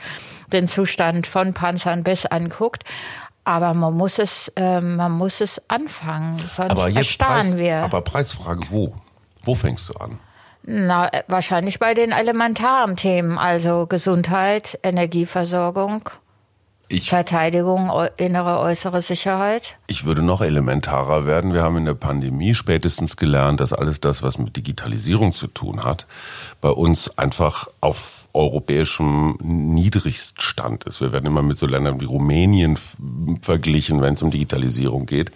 den 0.53 0.69
Zustand 0.69 1.27
von 1.27 1.55
Panzern 1.55 2.05
bis 2.05 2.27
anguckt. 2.27 2.85
Aber 3.45 3.73
man 3.73 3.95
muss 3.95 4.19
es, 4.19 4.53
äh, 4.57 4.83
man 4.83 5.13
muss 5.13 5.41
es 5.41 5.63
anfangen, 5.71 6.39
sonst 6.41 6.73
aber 6.73 6.91
erstarren 6.91 7.53
Preis, 7.53 7.59
wir. 7.59 7.83
Aber 7.83 8.03
Preisfrage, 8.03 8.67
wo? 8.69 8.95
Wo 9.45 9.55
fängst 9.55 9.89
du 9.89 9.95
an? 9.95 10.19
Na, 10.67 11.07
äh, 11.13 11.23
wahrscheinlich 11.29 11.79
bei 11.79 11.95
den 11.95 12.11
elementaren 12.11 12.97
Themen, 12.97 13.39
also 13.39 13.87
Gesundheit, 13.87 14.79
Energieversorgung, 14.83 16.11
ich, 16.89 17.09
Verteidigung, 17.09 17.91
innere, 18.17 18.59
äußere 18.59 19.01
Sicherheit. 19.01 19.77
Ich 19.87 20.05
würde 20.05 20.23
noch 20.23 20.41
elementarer 20.41 21.27
werden. 21.27 21.53
Wir 21.53 21.63
haben 21.63 21.77
in 21.77 21.85
der 21.85 21.95
Pandemie 21.95 22.55
spätestens 22.55 23.17
gelernt, 23.17 23.61
dass 23.61 23.73
alles 23.73 24.01
das, 24.01 24.23
was 24.23 24.39
mit 24.39 24.57
Digitalisierung 24.57 25.33
zu 25.33 25.47
tun 25.47 25.85
hat, 25.85 26.07
bei 26.61 26.69
uns 26.69 27.17
einfach 27.17 27.69
auf 27.81 28.29
europäischem 28.33 29.39
Niedrigststand 29.43 30.85
ist. 30.85 31.01
Wir 31.01 31.13
werden 31.13 31.27
immer 31.27 31.43
mit 31.43 31.59
so 31.59 31.67
Ländern 31.67 32.01
wie 32.01 32.05
Rumänien 32.05 32.79
verglichen, 33.41 34.03
wenn 34.03 34.15
es 34.15 34.23
um 34.23 34.31
Digitalisierung 34.31 35.07
geht. 35.07 35.31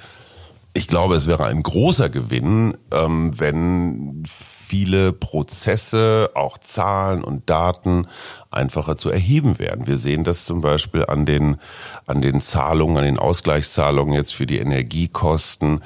ich 0.72 0.86
glaube, 0.86 1.16
es 1.16 1.26
wäre 1.26 1.46
ein 1.46 1.62
großer 1.62 2.10
Gewinn, 2.10 2.76
ähm, 2.92 3.38
wenn 3.38 4.24
viele 4.70 5.12
Prozesse, 5.12 6.30
auch 6.34 6.56
Zahlen 6.56 7.24
und 7.24 7.50
Daten 7.50 8.06
einfacher 8.52 8.96
zu 8.96 9.10
erheben 9.10 9.58
werden. 9.58 9.88
Wir 9.88 9.96
sehen 9.96 10.22
das 10.22 10.44
zum 10.44 10.60
Beispiel 10.60 11.04
an 11.06 11.26
den, 11.26 11.56
an 12.06 12.22
den 12.22 12.40
Zahlungen, 12.40 12.98
an 12.98 13.04
den 13.04 13.18
Ausgleichszahlungen 13.18 14.14
jetzt 14.14 14.32
für 14.32 14.46
die 14.46 14.58
Energiekosten 14.58 15.80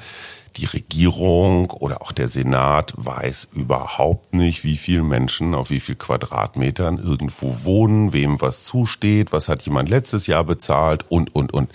die 0.57 0.65
Regierung 0.65 1.71
oder 1.71 2.01
auch 2.01 2.11
der 2.11 2.27
Senat 2.27 2.93
weiß 2.95 3.49
überhaupt 3.55 4.35
nicht, 4.35 4.63
wie 4.63 4.77
viele 4.77 5.03
Menschen 5.03 5.53
auf 5.53 5.69
wie 5.69 5.79
viel 5.79 5.95
Quadratmetern 5.95 6.97
irgendwo 6.97 7.57
wohnen, 7.63 8.13
wem 8.13 8.39
was 8.39 8.63
zusteht, 8.63 9.33
was 9.33 9.49
hat 9.49 9.63
jemand 9.63 9.89
letztes 9.89 10.27
Jahr 10.27 10.43
bezahlt 10.43 11.05
und, 11.09 11.35
und, 11.35 11.53
und. 11.53 11.71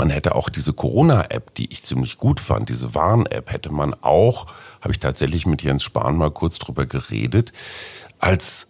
Man 0.00 0.08
hätte 0.08 0.34
auch 0.34 0.48
diese 0.48 0.72
Corona-App, 0.72 1.54
die 1.56 1.70
ich 1.70 1.82
ziemlich 1.82 2.16
gut 2.16 2.40
fand, 2.40 2.70
diese 2.70 2.94
Warn-App, 2.94 3.52
hätte 3.52 3.70
man 3.70 3.92
auch, 4.00 4.46
habe 4.80 4.92
ich 4.92 4.98
tatsächlich 4.98 5.44
mit 5.44 5.60
Jens 5.60 5.82
Spahn 5.82 6.16
mal 6.16 6.30
kurz 6.30 6.58
drüber 6.58 6.86
geredet, 6.86 7.52
als 8.18 8.68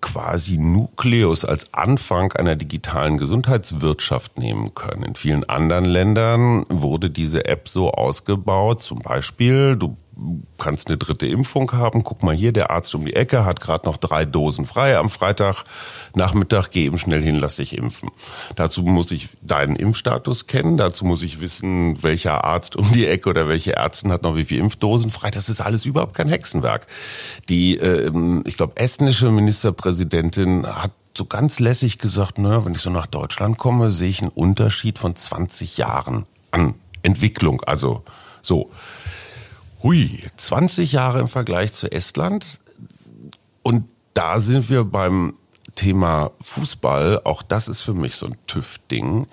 quasi 0.00 0.58
Nukleus 0.58 1.44
als 1.44 1.72
Anfang 1.74 2.32
einer 2.32 2.56
digitalen 2.56 3.18
Gesundheitswirtschaft 3.18 4.36
nehmen 4.36 4.74
können. 4.74 5.04
In 5.04 5.14
vielen 5.14 5.48
anderen 5.48 5.84
Ländern 5.84 6.66
wurde 6.68 7.08
diese 7.08 7.44
App 7.44 7.68
so 7.68 7.92
ausgebaut, 7.92 8.82
zum 8.82 8.98
Beispiel, 8.98 9.76
du 9.76 9.96
kannst 10.58 10.88
eine 10.88 10.98
dritte 10.98 11.26
Impfung 11.26 11.72
haben. 11.72 12.02
Guck 12.04 12.22
mal 12.22 12.34
hier, 12.34 12.52
der 12.52 12.70
Arzt 12.70 12.94
um 12.94 13.04
die 13.04 13.14
Ecke 13.14 13.44
hat 13.44 13.60
gerade 13.60 13.86
noch 13.86 13.96
drei 13.96 14.24
Dosen 14.24 14.64
frei 14.64 14.96
am 14.96 15.10
Freitag 15.10 15.64
Nachmittag. 16.14 16.70
Geh 16.70 16.86
eben 16.86 16.98
schnell 16.98 17.22
hin, 17.22 17.36
lass 17.36 17.56
dich 17.56 17.76
impfen. 17.76 18.10
Dazu 18.56 18.82
muss 18.82 19.10
ich 19.10 19.28
deinen 19.42 19.76
Impfstatus 19.76 20.46
kennen. 20.46 20.76
Dazu 20.76 21.04
muss 21.04 21.22
ich 21.22 21.40
wissen, 21.40 22.02
welcher 22.02 22.44
Arzt 22.44 22.76
um 22.76 22.90
die 22.92 23.06
Ecke 23.06 23.30
oder 23.30 23.48
welche 23.48 23.76
Ärztin 23.76 24.10
hat 24.10 24.22
noch 24.22 24.36
wie 24.36 24.44
viele 24.44 24.62
Impfdosen 24.62 25.10
frei. 25.10 25.30
Das 25.30 25.48
ist 25.48 25.60
alles 25.60 25.86
überhaupt 25.86 26.14
kein 26.14 26.28
Hexenwerk. 26.28 26.86
Die, 27.48 27.78
äh, 27.78 28.10
ich 28.46 28.56
glaube, 28.56 28.76
estnische 28.76 29.30
Ministerpräsidentin 29.30 30.66
hat 30.66 30.92
so 31.16 31.24
ganz 31.24 31.58
lässig 31.58 31.98
gesagt, 31.98 32.38
naja, 32.38 32.64
wenn 32.64 32.74
ich 32.74 32.80
so 32.80 32.90
nach 32.90 33.06
Deutschland 33.06 33.58
komme, 33.58 33.90
sehe 33.90 34.08
ich 34.08 34.22
einen 34.22 34.30
Unterschied 34.30 34.98
von 34.98 35.16
20 35.16 35.76
Jahren 35.78 36.26
an 36.50 36.74
Entwicklung. 37.02 37.62
Also 37.62 38.02
so. 38.42 38.70
Hui, 39.82 40.20
20 40.36 40.90
Jahre 40.90 41.20
im 41.20 41.28
Vergleich 41.28 41.72
zu 41.72 41.90
Estland. 41.90 42.58
Und 43.62 43.84
da 44.12 44.40
sind 44.40 44.70
wir 44.70 44.84
beim 44.84 45.34
Thema 45.76 46.32
Fußball. 46.40 47.20
Auch 47.22 47.42
das 47.42 47.68
ist 47.68 47.82
für 47.82 47.94
mich 47.94 48.16
so 48.16 48.26
ein 48.26 48.36
TÜV-Ding. 48.48 49.28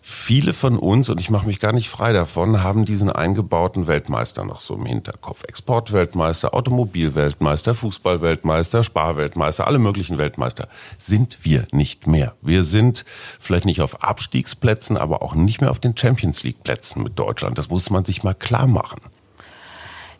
Viele 0.00 0.52
von 0.52 0.78
uns, 0.78 1.08
und 1.08 1.18
ich 1.18 1.30
mache 1.30 1.46
mich 1.46 1.58
gar 1.58 1.72
nicht 1.72 1.88
frei 1.88 2.12
davon, 2.12 2.62
haben 2.62 2.84
diesen 2.84 3.10
eingebauten 3.10 3.88
Weltmeister 3.88 4.44
noch 4.44 4.60
so 4.60 4.74
im 4.74 4.86
Hinterkopf. 4.86 5.42
Exportweltmeister, 5.48 6.54
Automobilweltmeister, 6.54 7.74
Fußballweltmeister, 7.74 8.84
Sparweltmeister, 8.84 9.66
alle 9.66 9.78
möglichen 9.80 10.18
Weltmeister. 10.18 10.68
Sind 10.98 11.44
wir 11.44 11.66
nicht 11.72 12.06
mehr. 12.06 12.34
Wir 12.42 12.62
sind 12.62 13.04
vielleicht 13.40 13.64
nicht 13.64 13.80
auf 13.80 14.04
Abstiegsplätzen, 14.04 14.96
aber 14.98 15.22
auch 15.22 15.34
nicht 15.34 15.62
mehr 15.62 15.70
auf 15.70 15.80
den 15.80 15.96
Champions 15.96 16.44
League 16.44 16.62
Plätzen 16.62 17.02
mit 17.02 17.18
Deutschland. 17.18 17.58
Das 17.58 17.70
muss 17.70 17.90
man 17.90 18.04
sich 18.04 18.22
mal 18.22 18.34
klar 18.34 18.68
machen. 18.68 19.00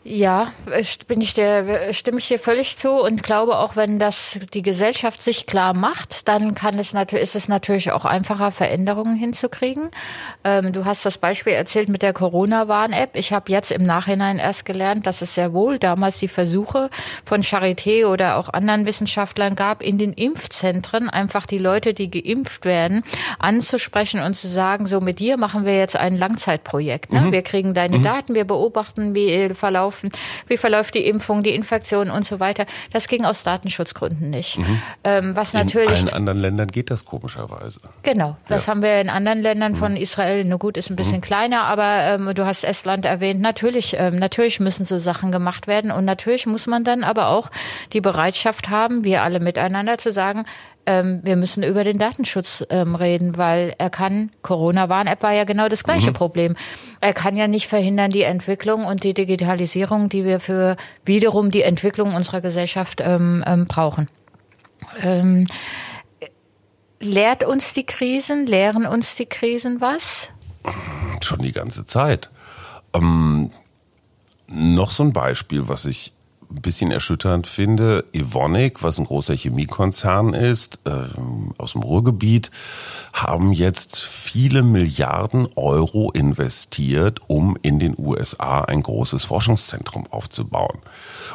Ja, 0.07 0.51
bin 1.07 1.19
ich 1.19 1.33
der, 1.33 1.91
stimme 1.91 2.19
ich 2.19 2.27
dir 2.27 2.37
völlig 2.37 2.77
zu 2.77 2.91
und 2.91 3.23
glaube 3.23 3.57
auch, 3.57 3.75
wenn 3.75 3.97
das 3.97 4.39
die 4.53 4.61
Gesellschaft 4.61 5.23
sich 5.23 5.47
klar 5.47 5.73
macht, 5.73 6.27
dann 6.27 6.53
kann 6.53 6.77
es 6.77 6.93
natürlich, 6.93 7.23
ist 7.23 7.35
es 7.35 7.47
natürlich 7.47 7.91
auch 7.91 8.05
einfacher, 8.05 8.51
Veränderungen 8.51 9.15
hinzukriegen. 9.15 9.89
Ähm, 10.43 10.73
du 10.73 10.85
hast 10.85 11.07
das 11.07 11.17
Beispiel 11.17 11.53
erzählt 11.53 11.89
mit 11.89 12.03
der 12.03 12.13
Corona-Warn-App. 12.13 13.15
Ich 13.15 13.33
habe 13.33 13.51
jetzt 13.51 13.71
im 13.71 13.81
Nachhinein 13.81 14.37
erst 14.37 14.65
gelernt, 14.65 15.07
dass 15.07 15.23
es 15.23 15.33
sehr 15.33 15.53
wohl 15.53 15.79
damals 15.79 16.19
die 16.19 16.27
Versuche 16.27 16.91
von 17.25 17.41
Charité 17.41 18.05
oder 18.05 18.37
auch 18.37 18.49
anderen 18.49 18.85
Wissenschaftlern 18.85 19.55
gab, 19.55 19.81
in 19.81 19.97
den 19.97 20.13
Impfzentren 20.13 21.09
einfach 21.09 21.47
die 21.47 21.57
Leute, 21.57 21.95
die 21.95 22.11
geimpft 22.11 22.65
werden, 22.65 23.01
anzusprechen 23.39 24.21
und 24.21 24.35
zu 24.35 24.47
sagen, 24.47 24.85
so 24.85 25.01
mit 25.01 25.17
dir 25.17 25.37
machen 25.37 25.65
wir 25.65 25.75
jetzt 25.75 25.95
ein 25.95 26.15
Langzeitprojekt. 26.15 27.11
Ne? 27.11 27.21
Mhm. 27.21 27.31
Wir 27.31 27.41
kriegen 27.41 27.73
deine 27.73 27.97
mhm. 27.97 28.03
Daten, 28.03 28.35
wir 28.35 28.45
beobachten, 28.45 29.15
wie 29.15 29.49
Verlauf 29.55 29.94
laufen, 29.95 30.09
wie 30.47 30.57
verläuft 30.57 30.95
die 30.95 31.05
Impfung, 31.05 31.43
die 31.43 31.55
Infektion 31.55 32.09
und 32.09 32.25
so 32.25 32.39
weiter. 32.39 32.65
Das 32.91 33.07
ging 33.07 33.25
aus 33.25 33.43
Datenschutzgründen 33.43 34.29
nicht. 34.29 34.57
Mhm. 34.57 34.81
Ähm, 35.03 35.35
was 35.35 35.53
natürlich 35.53 36.01
in 36.01 36.09
anderen 36.09 36.39
Ländern 36.39 36.67
geht 36.67 36.91
das 36.91 37.05
komischerweise. 37.05 37.79
Genau, 38.03 38.37
das 38.47 38.65
ja. 38.65 38.71
haben 38.71 38.81
wir 38.81 38.99
in 38.99 39.09
anderen 39.09 39.41
Ländern 39.41 39.75
von 39.75 39.93
mhm. 39.93 39.97
Israel. 39.97 40.43
Nur 40.45 40.59
gut, 40.59 40.77
ist 40.77 40.89
ein 40.89 40.95
bisschen 40.95 41.17
mhm. 41.17 41.21
kleiner, 41.21 41.63
aber 41.63 42.03
ähm, 42.03 42.33
du 42.33 42.45
hast 42.45 42.63
Estland 42.63 43.05
erwähnt. 43.05 43.41
Natürlich, 43.41 43.95
ähm, 43.97 44.15
natürlich 44.15 44.59
müssen 44.59 44.85
so 44.85 44.97
Sachen 44.97 45.31
gemacht 45.31 45.67
werden 45.67 45.91
und 45.91 46.05
natürlich 46.05 46.45
muss 46.45 46.67
man 46.67 46.83
dann 46.83 47.03
aber 47.03 47.29
auch 47.29 47.49
die 47.93 48.01
Bereitschaft 48.01 48.69
haben, 48.69 49.03
wir 49.03 49.23
alle 49.23 49.39
miteinander 49.39 49.97
zu 49.97 50.11
sagen, 50.11 50.43
ähm, 50.85 51.21
wir 51.23 51.35
müssen 51.35 51.63
über 51.63 51.83
den 51.83 51.97
Datenschutz 51.97 52.65
ähm, 52.69 52.95
reden, 52.95 53.37
weil 53.37 53.73
er 53.77 53.89
kann, 53.89 54.31
Corona-Warn-App 54.41 55.23
war 55.23 55.33
ja 55.33 55.43
genau 55.43 55.67
das 55.67 55.83
gleiche 55.83 56.09
mhm. 56.09 56.13
Problem. 56.13 56.55
Er 57.01 57.13
kann 57.13 57.35
ja 57.35 57.47
nicht 57.47 57.67
verhindern 57.67 58.11
die 58.11 58.23
Entwicklung 58.23 58.85
und 58.85 59.03
die 59.03 59.13
Digitalisierung, 59.13 60.09
die 60.09 60.23
wir 60.23 60.39
für 60.39 60.75
wiederum 61.03 61.51
die 61.51 61.63
Entwicklung 61.63 62.13
unserer 62.13 62.41
Gesellschaft 62.41 63.01
ähm, 63.01 63.43
ähm 63.45 63.65
brauchen. 63.65 64.09
Ähm, 64.99 65.47
lehrt 66.99 67.43
uns 67.43 67.73
die 67.73 67.85
Krisen, 67.85 68.45
lehren 68.45 68.85
uns 68.85 69.15
die 69.15 69.25
Krisen 69.25 69.81
was? 69.81 70.29
Schon 71.21 71.39
die 71.39 71.51
ganze 71.51 71.85
Zeit. 71.85 72.29
Ähm, 72.93 73.51
noch 74.47 74.91
so 74.91 75.03
ein 75.03 75.13
Beispiel, 75.13 75.67
was 75.67 75.85
ich 75.85 76.14
ein 76.49 76.61
bisschen 76.61 76.91
erschütternd 76.91 77.47
finde, 77.47 78.05
Evonik, 78.13 78.83
was 78.83 78.97
ein 78.97 79.05
großer 79.05 79.35
Chemiekonzern 79.35 80.33
ist, 80.33 80.79
äh, 80.85 80.91
aus 81.57 81.73
dem 81.73 81.81
Ruhrgebiet, 81.81 82.51
haben 83.13 83.51
jetzt 83.51 83.97
viele 83.97 84.63
Milliarden 84.63 85.47
Euro 85.55 86.11
investiert, 86.11 87.19
um 87.27 87.57
in 87.61 87.79
den 87.79 87.95
USA 87.97 88.61
ein 88.61 88.83
großes 88.83 89.25
Forschungszentrum 89.25 90.07
aufzubauen. 90.07 90.79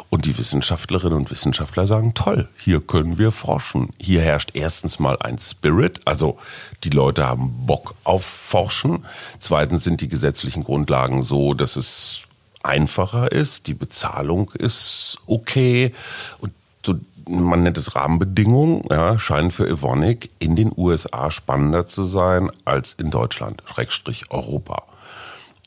Und 0.08 0.26
die 0.26 0.36
Wissenschaftlerinnen 0.36 1.18
und 1.18 1.30
Wissenschaftler 1.30 1.86
sagen, 1.86 2.14
toll, 2.14 2.48
hier 2.56 2.80
können 2.80 3.18
wir 3.18 3.32
forschen. 3.32 3.90
Hier 3.98 4.20
herrscht 4.20 4.50
erstens 4.54 4.98
mal 4.98 5.16
ein 5.20 5.38
Spirit, 5.38 6.00
also 6.04 6.38
die 6.84 6.90
Leute 6.90 7.26
haben 7.26 7.66
Bock 7.66 7.94
auf 8.04 8.24
Forschen. 8.24 9.04
Zweitens 9.38 9.84
sind 9.84 10.00
die 10.00 10.08
gesetzlichen 10.08 10.64
Grundlagen 10.64 11.22
so, 11.22 11.54
dass 11.54 11.76
es 11.76 12.24
einfacher 12.62 13.32
ist, 13.32 13.66
die 13.66 13.74
Bezahlung 13.74 14.50
ist 14.52 15.18
okay 15.26 15.94
und 16.38 16.52
so, 16.84 16.94
man 17.28 17.62
nennt 17.62 17.78
es 17.78 17.94
Rahmenbedingungen, 17.94 18.82
ja, 18.90 19.18
scheinen 19.18 19.50
für 19.50 19.68
Evonik 19.68 20.30
in 20.38 20.56
den 20.56 20.72
USA 20.76 21.30
spannender 21.30 21.86
zu 21.86 22.04
sein 22.04 22.50
als 22.64 22.94
in 22.94 23.10
Deutschland, 23.10 23.62
Schrägstrich 23.66 24.30
Europa. 24.30 24.84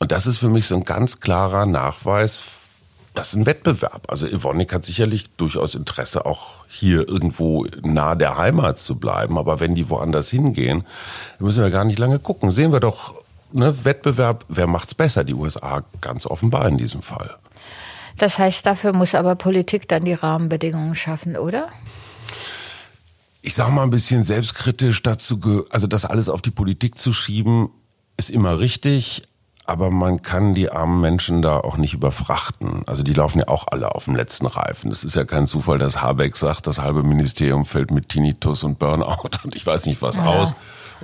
Und 0.00 0.12
das 0.12 0.26
ist 0.26 0.38
für 0.38 0.48
mich 0.48 0.66
so 0.66 0.74
ein 0.74 0.84
ganz 0.84 1.20
klarer 1.20 1.66
Nachweis, 1.66 2.42
das 3.14 3.28
ist 3.28 3.34
ein 3.36 3.46
Wettbewerb. 3.46 4.06
Also 4.08 4.26
Evonik 4.26 4.72
hat 4.72 4.84
sicherlich 4.84 5.30
durchaus 5.36 5.76
Interesse, 5.76 6.26
auch 6.26 6.64
hier 6.68 7.08
irgendwo 7.08 7.64
nahe 7.82 8.16
der 8.16 8.36
Heimat 8.36 8.78
zu 8.78 8.96
bleiben. 8.96 9.38
Aber 9.38 9.60
wenn 9.60 9.76
die 9.76 9.88
woanders 9.88 10.30
hingehen, 10.30 10.82
müssen 11.38 11.62
wir 11.62 11.70
gar 11.70 11.84
nicht 11.84 12.00
lange 12.00 12.18
gucken. 12.18 12.50
Sehen 12.50 12.72
wir 12.72 12.80
doch 12.80 13.14
ne, 13.54 13.84
Wettbewerb, 13.84 14.44
wer 14.48 14.66
macht's 14.66 14.94
besser? 14.94 15.24
Die 15.24 15.34
USA 15.34 15.84
ganz 16.00 16.26
offenbar 16.26 16.68
in 16.68 16.76
diesem 16.76 17.02
Fall. 17.02 17.36
Das 18.18 18.38
heißt, 18.38 18.66
dafür 18.66 18.92
muss 18.92 19.14
aber 19.14 19.34
Politik 19.34 19.88
dann 19.88 20.04
die 20.04 20.12
Rahmenbedingungen 20.12 20.94
schaffen, 20.94 21.36
oder? 21.36 21.66
Ich 23.42 23.54
sage 23.54 23.72
mal 23.72 23.82
ein 23.82 23.90
bisschen 23.90 24.24
selbstkritisch 24.24 25.02
dazu, 25.02 25.66
also 25.70 25.86
das 25.86 26.04
alles 26.04 26.28
auf 26.28 26.40
die 26.40 26.50
Politik 26.50 26.98
zu 26.98 27.12
schieben, 27.12 27.68
ist 28.16 28.30
immer 28.30 28.58
richtig, 28.58 29.22
aber 29.66 29.90
man 29.90 30.22
kann 30.22 30.54
die 30.54 30.70
armen 30.70 31.00
Menschen 31.00 31.42
da 31.42 31.58
auch 31.58 31.76
nicht 31.76 31.94
überfrachten. 31.94 32.82
Also 32.86 33.02
die 33.02 33.14
laufen 33.14 33.40
ja 33.40 33.48
auch 33.48 33.66
alle 33.70 33.94
auf 33.94 34.04
dem 34.04 34.14
letzten 34.14 34.46
Reifen. 34.46 34.90
Das 34.90 35.04
ist 35.04 35.16
ja 35.16 35.24
kein 35.24 35.46
Zufall, 35.46 35.78
dass 35.78 36.02
Habeck 36.02 36.36
sagt, 36.36 36.66
das 36.66 36.80
halbe 36.80 37.02
Ministerium 37.02 37.64
fällt 37.64 37.90
mit 37.90 38.10
Tinnitus 38.10 38.62
und 38.62 38.78
Burnout 38.78 39.28
und 39.44 39.56
ich 39.56 39.66
weiß 39.66 39.86
nicht 39.86 40.02
was 40.02 40.16
ja. 40.16 40.24
aus. 40.24 40.54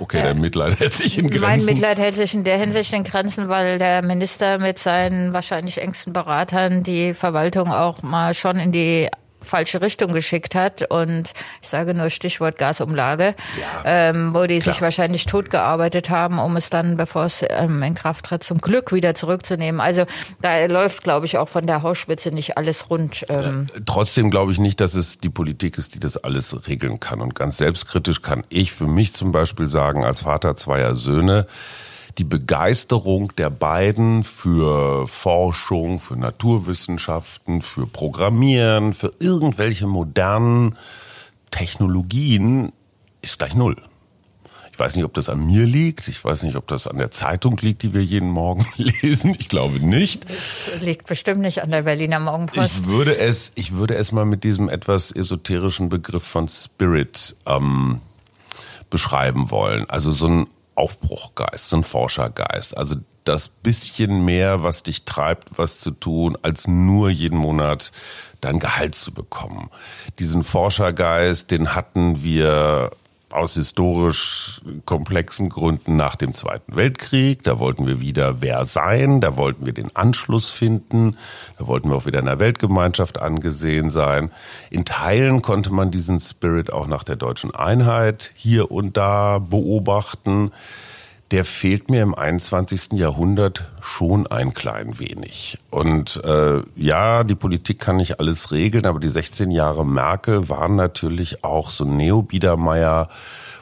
Okay, 0.01 0.17
ja. 0.17 0.23
dein 0.23 0.41
Mitleid 0.41 0.79
hält 0.79 0.93
sich 0.93 1.19
in 1.19 1.29
Grenzen. 1.29 1.41
Mein 1.41 1.63
Mitleid 1.63 1.99
hält 1.99 2.15
sich 2.15 2.33
in 2.33 2.43
der 2.43 2.57
Hinsicht 2.57 2.91
in 2.91 3.03
Grenzen, 3.03 3.49
weil 3.49 3.77
der 3.77 4.03
Minister 4.03 4.57
mit 4.57 4.79
seinen 4.79 5.31
wahrscheinlich 5.31 5.77
engsten 5.77 6.11
Beratern 6.11 6.81
die 6.81 7.13
Verwaltung 7.13 7.71
auch 7.71 8.01
mal 8.01 8.33
schon 8.33 8.57
in 8.57 8.71
die 8.71 9.07
falsche 9.41 9.81
Richtung 9.81 10.13
geschickt 10.13 10.55
hat 10.55 10.89
und 10.91 11.31
ich 11.61 11.69
sage 11.69 11.93
nur 11.93 12.09
Stichwort 12.09 12.57
Gasumlage, 12.57 13.35
ja, 13.59 14.09
ähm, 14.09 14.33
wo 14.33 14.45
die 14.45 14.59
klar. 14.59 14.73
sich 14.73 14.81
wahrscheinlich 14.81 15.25
totgearbeitet 15.25 16.09
haben, 16.09 16.39
um 16.39 16.55
es 16.55 16.69
dann, 16.69 16.97
bevor 16.97 17.25
es 17.25 17.43
ähm, 17.49 17.81
in 17.83 17.95
Kraft 17.95 18.25
tritt, 18.25 18.43
zum 18.43 18.59
Glück 18.59 18.93
wieder 18.93 19.15
zurückzunehmen. 19.15 19.81
Also 19.81 20.05
da 20.41 20.65
läuft, 20.65 21.03
glaube 21.03 21.25
ich, 21.25 21.37
auch 21.37 21.49
von 21.49 21.65
der 21.65 21.81
Hausspitze 21.81 22.31
nicht 22.31 22.57
alles 22.57 22.89
rund. 22.89 23.25
Ähm. 23.29 23.67
Äh, 23.75 23.81
trotzdem 23.85 24.29
glaube 24.29 24.51
ich 24.51 24.59
nicht, 24.59 24.79
dass 24.79 24.93
es 24.93 25.19
die 25.19 25.29
Politik 25.29 25.77
ist, 25.77 25.95
die 25.95 25.99
das 25.99 26.17
alles 26.17 26.67
regeln 26.67 26.99
kann. 26.99 27.21
Und 27.21 27.35
ganz 27.35 27.57
selbstkritisch 27.57 28.21
kann 28.21 28.43
ich 28.49 28.71
für 28.71 28.87
mich 28.87 29.13
zum 29.13 29.31
Beispiel 29.31 29.67
sagen, 29.67 30.05
als 30.05 30.21
Vater 30.21 30.55
zweier 30.55 30.95
Söhne, 30.95 31.47
die 32.17 32.23
Begeisterung 32.23 33.35
der 33.37 33.49
beiden 33.49 34.23
für 34.23 35.07
Forschung, 35.07 35.99
für 35.99 36.17
Naturwissenschaften, 36.17 37.61
für 37.61 37.87
Programmieren, 37.87 38.93
für 38.93 39.13
irgendwelche 39.19 39.87
modernen 39.87 40.77
Technologien 41.51 42.71
ist 43.21 43.39
gleich 43.39 43.55
null. 43.55 43.75
Ich 44.73 44.79
weiß 44.79 44.95
nicht, 44.95 45.05
ob 45.05 45.13
das 45.13 45.29
an 45.29 45.45
mir 45.45 45.65
liegt. 45.65 46.07
Ich 46.07 46.23
weiß 46.23 46.43
nicht, 46.43 46.55
ob 46.55 46.67
das 46.67 46.87
an 46.87 46.97
der 46.97 47.11
Zeitung 47.11 47.57
liegt, 47.57 47.83
die 47.83 47.93
wir 47.93 48.03
jeden 48.03 48.29
Morgen 48.29 48.65
lesen. 48.77 49.35
Ich 49.37 49.49
glaube 49.49 49.79
nicht. 49.79 50.27
Das 50.27 50.81
liegt 50.81 51.07
bestimmt 51.07 51.41
nicht 51.41 51.61
an 51.61 51.71
der 51.71 51.83
Berliner 51.83 52.19
Morgenpost. 52.19 52.79
Ich 52.79 52.85
würde 52.85 53.17
es, 53.17 53.51
ich 53.55 53.73
würde 53.73 53.95
es 53.95 54.11
mal 54.11 54.25
mit 54.25 54.43
diesem 54.43 54.69
etwas 54.69 55.11
esoterischen 55.11 55.89
Begriff 55.89 56.23
von 56.23 56.47
Spirit 56.47 57.35
ähm, 57.45 58.01
beschreiben 58.89 59.51
wollen. 59.51 59.89
Also 59.89 60.11
so 60.11 60.27
ein 60.27 60.47
Aufbruchgeist, 60.75 61.69
so 61.69 61.77
ein 61.77 61.83
Forschergeist. 61.83 62.77
Also 62.77 62.95
das 63.23 63.49
bisschen 63.49 64.25
mehr, 64.25 64.63
was 64.63 64.83
dich 64.83 65.05
treibt, 65.05 65.57
was 65.57 65.79
zu 65.79 65.91
tun, 65.91 66.37
als 66.41 66.67
nur 66.67 67.09
jeden 67.09 67.37
Monat 67.37 67.91
dein 68.39 68.59
Gehalt 68.59 68.95
zu 68.95 69.13
bekommen. 69.13 69.69
Diesen 70.19 70.43
Forschergeist, 70.43 71.51
den 71.51 71.75
hatten 71.75 72.23
wir 72.23 72.91
aus 73.33 73.53
historisch 73.55 74.61
komplexen 74.85 75.49
Gründen 75.49 75.95
nach 75.95 76.15
dem 76.15 76.33
Zweiten 76.33 76.75
Weltkrieg. 76.75 77.43
Da 77.43 77.59
wollten 77.59 77.87
wir 77.87 78.01
wieder 78.01 78.41
wer 78.41 78.65
sein, 78.65 79.21
da 79.21 79.37
wollten 79.37 79.65
wir 79.65 79.73
den 79.73 79.95
Anschluss 79.95 80.51
finden, 80.51 81.17
da 81.57 81.67
wollten 81.67 81.89
wir 81.89 81.95
auch 81.95 82.05
wieder 82.05 82.19
in 82.19 82.25
der 82.25 82.39
Weltgemeinschaft 82.39 83.21
angesehen 83.21 83.89
sein. 83.89 84.31
In 84.69 84.85
Teilen 84.85 85.41
konnte 85.41 85.71
man 85.73 85.91
diesen 85.91 86.19
Spirit 86.19 86.71
auch 86.71 86.87
nach 86.87 87.03
der 87.03 87.15
deutschen 87.15 87.53
Einheit 87.53 88.31
hier 88.35 88.71
und 88.71 88.97
da 88.97 89.39
beobachten 89.39 90.51
der 91.31 91.45
fehlt 91.45 91.89
mir 91.89 92.03
im 92.03 92.13
21. 92.13 92.93
Jahrhundert 92.93 93.71
schon 93.79 94.27
ein 94.27 94.53
klein 94.53 94.99
wenig. 94.99 95.57
Und 95.69 96.21
äh, 96.25 96.61
ja, 96.75 97.23
die 97.23 97.35
Politik 97.35 97.79
kann 97.79 97.95
nicht 97.95 98.19
alles 98.19 98.51
regeln, 98.51 98.85
aber 98.85 98.99
die 98.99 99.07
16 99.07 99.49
Jahre 99.49 99.85
Merkel 99.85 100.49
waren 100.49 100.75
natürlich 100.75 101.45
auch 101.45 101.69
so 101.69 101.85
Neo-Biedermeier, 101.85 103.07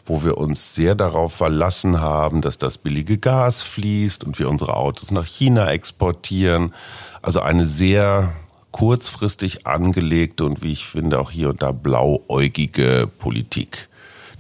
wo 0.06 0.24
wir 0.24 0.40
uns 0.40 0.74
sehr 0.74 0.96
darauf 0.96 1.34
verlassen 1.34 2.02
haben, 2.02 2.42
dass 2.42 2.58
das 2.58 2.80
billige 2.80 3.20
Gas 3.20 3.62
fließt 3.62 4.24
und 4.24 4.40
wir 4.40 4.50
unsere 4.50 4.76
Autos 4.76 5.12
nach 5.12 5.26
China 5.26 5.70
exportieren. 5.70 6.74
Also 7.22 7.42
eine 7.42 7.66
sehr 7.66 8.32
kurzfristig 8.72 9.68
angelegte 9.68 10.44
und 10.46 10.64
wie 10.64 10.72
ich 10.72 10.86
finde 10.86 11.20
auch 11.20 11.30
hier 11.30 11.50
und 11.50 11.62
da 11.62 11.72
blauäugige 11.72 13.08
Politik 13.20 13.88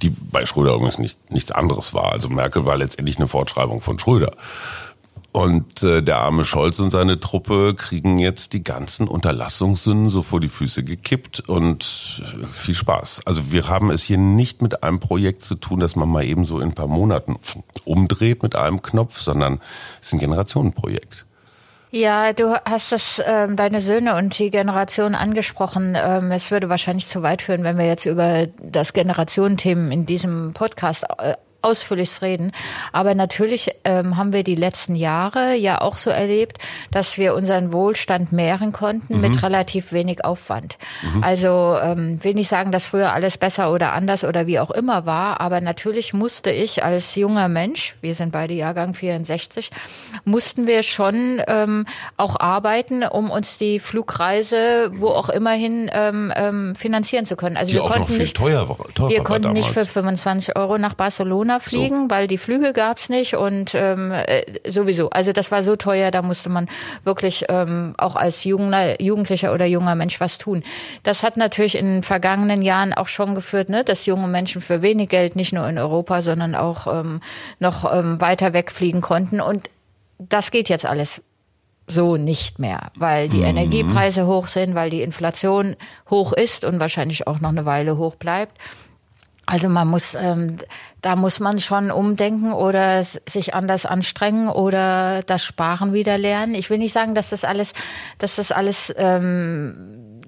die 0.01 0.09
bei 0.09 0.45
Schröder 0.45 0.73
übrigens 0.73 0.97
nicht, 0.99 1.31
nichts 1.31 1.51
anderes 1.51 1.93
war. 1.93 2.11
Also 2.11 2.29
Merkel 2.29 2.65
war 2.65 2.77
letztendlich 2.77 3.17
eine 3.17 3.27
Fortschreibung 3.27 3.81
von 3.81 3.99
Schröder. 3.99 4.31
Und 5.31 5.83
äh, 5.83 6.01
der 6.01 6.17
arme 6.17 6.43
Scholz 6.43 6.79
und 6.79 6.89
seine 6.89 7.19
Truppe 7.19 7.75
kriegen 7.75 8.17
jetzt 8.17 8.53
die 8.53 8.63
ganzen 8.63 9.07
Unterlassungssünden 9.07 10.09
so 10.09 10.23
vor 10.23 10.39
die 10.39 10.49
Füße 10.49 10.83
gekippt 10.83 11.41
und 11.47 11.83
viel 12.51 12.73
Spaß. 12.73 13.21
Also 13.25 13.51
wir 13.51 13.67
haben 13.67 13.91
es 13.91 14.01
hier 14.01 14.17
nicht 14.17 14.63
mit 14.63 14.81
einem 14.81 14.99
Projekt 14.99 15.43
zu 15.43 15.53
tun, 15.53 15.79
das 15.79 15.95
man 15.95 16.09
mal 16.09 16.25
eben 16.25 16.45
so 16.45 16.59
in 16.59 16.69
ein 16.69 16.73
paar 16.73 16.87
Monaten 16.87 17.35
umdreht 17.85 18.41
mit 18.41 18.55
einem 18.55 18.81
Knopf, 18.81 19.19
sondern 19.19 19.59
es 20.01 20.07
ist 20.07 20.13
ein 20.13 20.19
Generationenprojekt. 20.19 21.27
Ja, 21.91 22.33
du 22.33 22.53
hast 22.65 22.91
das, 22.91 23.19
ähm, 23.25 23.55
deine 23.55 23.81
Söhne 23.81 24.15
und 24.15 24.37
die 24.37 24.51
Generation 24.51 25.15
angesprochen. 25.15 25.97
Ähm, 25.99 26.31
es 26.31 26.51
würde 26.51 26.69
wahrscheinlich 26.69 27.07
zu 27.07 27.23
weit 27.23 27.41
führen, 27.41 27.63
wenn 27.63 27.79
wir 27.79 27.87
jetzt 27.87 28.05
über 28.05 28.45
das 28.61 28.93
Generationenthemen 28.93 29.91
in 29.91 30.05
diesem 30.05 30.53
Podcast 30.53 31.05
äh, 31.17 31.33
ausführlich 31.61 32.21
reden. 32.21 32.51
Aber 32.91 33.15
natürlich 33.15 33.71
ähm, 33.83 34.17
haben 34.17 34.33
wir 34.33 34.43
die 34.43 34.55
letzten 34.55 34.95
Jahre 34.95 35.55
ja 35.55 35.81
auch 35.81 35.95
so 35.95 36.09
erlebt, 36.09 36.57
dass 36.91 37.17
wir 37.17 37.35
unseren 37.35 37.71
Wohlstand 37.73 38.31
mehren 38.31 38.71
konnten 38.71 39.15
mhm. 39.15 39.21
mit 39.21 39.43
relativ 39.43 39.91
wenig 39.91 40.25
Aufwand. 40.25 40.77
Mhm. 41.01 41.23
Also 41.23 41.77
ähm, 41.81 42.23
will 42.23 42.33
nicht 42.33 42.49
sagen, 42.49 42.71
dass 42.71 42.85
früher 42.85 43.13
alles 43.13 43.37
besser 43.37 43.71
oder 43.71 43.93
anders 43.93 44.23
oder 44.23 44.47
wie 44.47 44.59
auch 44.59 44.71
immer 44.71 45.05
war, 45.05 45.41
aber 45.41 45.61
natürlich 45.61 46.13
musste 46.13 46.51
ich 46.51 46.83
als 46.83 47.15
junger 47.15 47.47
Mensch, 47.47 47.95
wir 48.01 48.15
sind 48.15 48.31
beide 48.31 48.53
Jahrgang 48.53 48.93
64, 48.93 49.71
mussten 50.25 50.67
wir 50.67 50.83
schon 50.83 51.41
ähm, 51.47 51.85
auch 52.17 52.39
arbeiten, 52.39 53.03
um 53.03 53.29
uns 53.29 53.57
die 53.57 53.79
Flugreise 53.79 54.91
wo 54.93 55.09
auch 55.09 55.29
immerhin 55.29 55.89
ähm, 55.93 56.31
ähm, 56.35 56.75
finanzieren 56.75 57.25
zu 57.25 57.35
können. 57.35 57.57
Also 57.57 57.71
die 57.71 57.77
wir 57.77 57.85
konnten 57.85 58.17
nicht, 58.17 58.35
teuer, 58.35 58.67
teuer 58.95 59.09
wir 59.09 59.23
konnten 59.23 59.53
nicht 59.53 59.69
für 59.69 59.85
25 59.85 60.55
Euro 60.55 60.77
nach 60.77 60.95
Barcelona 60.95 61.48
Barcelona 61.49 61.59
fliegen, 61.59 62.01
so. 62.03 62.15
weil 62.15 62.27
die 62.27 62.37
Flüge 62.37 62.73
gab's 62.73 63.09
nicht 63.09 63.35
und 63.35 63.73
ähm, 63.73 64.11
äh, 64.11 64.43
sowieso. 64.67 65.09
Also 65.09 65.31
das 65.31 65.51
war 65.51 65.63
so 65.63 65.75
teuer, 65.75 66.11
da 66.11 66.21
musste 66.21 66.49
man 66.49 66.67
wirklich 67.03 67.45
ähm, 67.49 67.93
auch 67.97 68.15
als 68.15 68.43
junger, 68.43 69.01
Jugendlicher 69.01 69.53
oder 69.53 69.65
junger 69.65 69.95
Mensch 69.95 70.19
was 70.19 70.37
tun. 70.37 70.63
Das 71.03 71.23
hat 71.23 71.37
natürlich 71.37 71.75
in 71.77 71.85
den 71.85 72.03
vergangenen 72.03 72.61
Jahren 72.61 72.93
auch 72.93 73.07
schon 73.07 73.35
geführt, 73.35 73.69
ne, 73.69 73.83
dass 73.83 74.05
junge 74.05 74.27
Menschen 74.27 74.61
für 74.61 74.81
wenig 74.81 75.09
Geld 75.09 75.35
nicht 75.35 75.53
nur 75.53 75.67
in 75.67 75.77
Europa, 75.77 76.21
sondern 76.21 76.55
auch 76.55 76.87
ähm, 76.87 77.21
noch 77.59 77.91
ähm, 77.91 78.21
weiter 78.21 78.53
wegfliegen 78.53 79.01
konnten. 79.01 79.41
Und 79.41 79.69
das 80.17 80.51
geht 80.51 80.69
jetzt 80.69 80.85
alles 80.85 81.21
so 81.87 82.17
nicht 82.17 82.59
mehr, 82.59 82.91
weil 82.95 83.29
die 83.29 83.37
mhm. 83.37 83.45
Energiepreise 83.45 84.27
hoch 84.27 84.47
sind, 84.47 84.75
weil 84.75 84.91
die 84.91 85.01
Inflation 85.01 85.75
hoch 86.09 86.33
ist 86.33 86.63
und 86.63 86.79
wahrscheinlich 86.79 87.25
auch 87.25 87.39
noch 87.39 87.49
eine 87.49 87.65
Weile 87.65 87.97
hoch 87.97 88.15
bleibt. 88.15 88.55
Also 89.49 89.67
man 89.67 89.87
muss, 89.87 90.13
ähm, 90.13 90.59
da 91.01 91.15
muss 91.15 91.39
man 91.39 91.59
schon 91.59 91.89
umdenken 91.89 92.53
oder 92.53 93.03
sich 93.03 93.55
anders 93.55 93.87
anstrengen 93.87 94.47
oder 94.47 95.23
das 95.23 95.43
Sparen 95.43 95.91
wieder 95.91 96.19
lernen. 96.19 96.53
Ich 96.53 96.69
will 96.69 96.77
nicht 96.77 96.93
sagen, 96.93 97.15
dass 97.15 97.31
das 97.31 97.43
alles, 97.43 97.73
dass 98.19 98.35
das 98.35 98.51
alles, 98.51 98.93
ähm, 98.95 100.21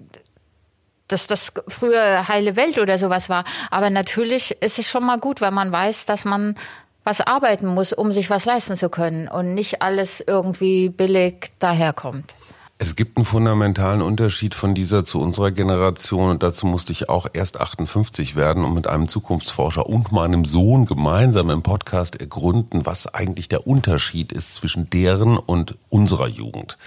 dass 1.07 1.27
das 1.27 1.53
früher 1.67 2.27
heile 2.29 2.55
Welt 2.55 2.79
oder 2.79 2.97
sowas 2.97 3.29
war. 3.29 3.43
Aber 3.69 3.91
natürlich 3.91 4.57
ist 4.59 4.79
es 4.79 4.89
schon 4.89 5.05
mal 5.05 5.19
gut, 5.19 5.39
weil 5.39 5.51
man 5.51 5.71
weiß, 5.71 6.05
dass 6.05 6.25
man 6.25 6.55
was 7.03 7.21
arbeiten 7.21 7.67
muss, 7.67 7.93
um 7.93 8.11
sich 8.11 8.31
was 8.31 8.45
leisten 8.45 8.75
zu 8.75 8.89
können 8.89 9.27
und 9.27 9.53
nicht 9.53 9.83
alles 9.83 10.23
irgendwie 10.25 10.89
billig 10.89 11.51
daherkommt. 11.59 12.33
Es 12.83 12.95
gibt 12.95 13.17
einen 13.17 13.25
fundamentalen 13.25 14.01
Unterschied 14.01 14.55
von 14.55 14.73
dieser 14.73 15.05
zu 15.05 15.21
unserer 15.21 15.51
Generation 15.51 16.31
und 16.31 16.41
dazu 16.41 16.65
musste 16.65 16.91
ich 16.91 17.09
auch 17.09 17.27
erst 17.31 17.61
58 17.61 18.35
werden 18.35 18.65
und 18.65 18.73
mit 18.73 18.87
einem 18.87 19.07
Zukunftsforscher 19.07 19.85
und 19.85 20.11
meinem 20.11 20.45
Sohn 20.45 20.87
gemeinsam 20.87 21.51
im 21.51 21.61
Podcast 21.61 22.19
ergründen, 22.19 22.83
was 22.87 23.05
eigentlich 23.13 23.49
der 23.49 23.67
Unterschied 23.67 24.31
ist 24.31 24.55
zwischen 24.55 24.89
deren 24.89 25.37
und 25.37 25.77
unserer 25.89 26.27
Jugend. 26.27 26.79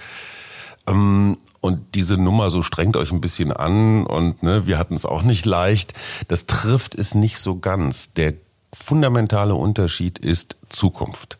Ähm, 0.85 1.37
und 1.61 1.95
diese 1.95 2.17
Nummer 2.17 2.49
so 2.49 2.61
strengt 2.61 2.97
euch 2.97 3.13
ein 3.13 3.21
bisschen 3.21 3.53
an 3.53 4.05
und 4.05 4.43
ne, 4.43 4.67
wir 4.67 4.77
hatten 4.77 4.95
es 4.95 5.05
auch 5.05 5.23
nicht 5.23 5.45
leicht. 5.45 5.93
Das 6.27 6.45
trifft 6.45 6.93
es 6.95 7.15
nicht 7.15 7.37
so 7.37 7.59
ganz. 7.59 8.11
Der 8.11 8.33
fundamentale 8.73 9.55
Unterschied 9.55 10.19
ist 10.19 10.57
Zukunft. 10.67 11.37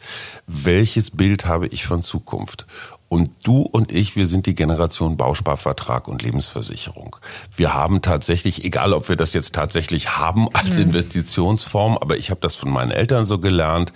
Welches 0.47 1.11
Bild 1.11 1.45
habe 1.45 1.67
ich 1.67 1.85
von 1.85 2.01
Zukunft? 2.01 2.65
Und 3.07 3.29
du 3.43 3.61
und 3.61 3.91
ich, 3.91 4.15
wir 4.15 4.25
sind 4.25 4.45
die 4.47 4.55
Generation 4.55 5.15
Bausparvertrag 5.15 6.07
und 6.07 6.23
Lebensversicherung. 6.23 7.15
Wir 7.55 7.73
haben 7.73 8.01
tatsächlich, 8.01 8.63
egal 8.63 8.93
ob 8.93 9.09
wir 9.09 9.15
das 9.15 9.33
jetzt 9.33 9.53
tatsächlich 9.53 10.17
haben 10.17 10.49
als 10.53 10.77
mhm. 10.77 10.85
Investitionsform, 10.85 11.97
aber 11.97 12.17
ich 12.17 12.31
habe 12.31 12.41
das 12.41 12.55
von 12.55 12.71
meinen 12.71 12.91
Eltern 12.91 13.25
so 13.25 13.39
gelernt, 13.39 13.93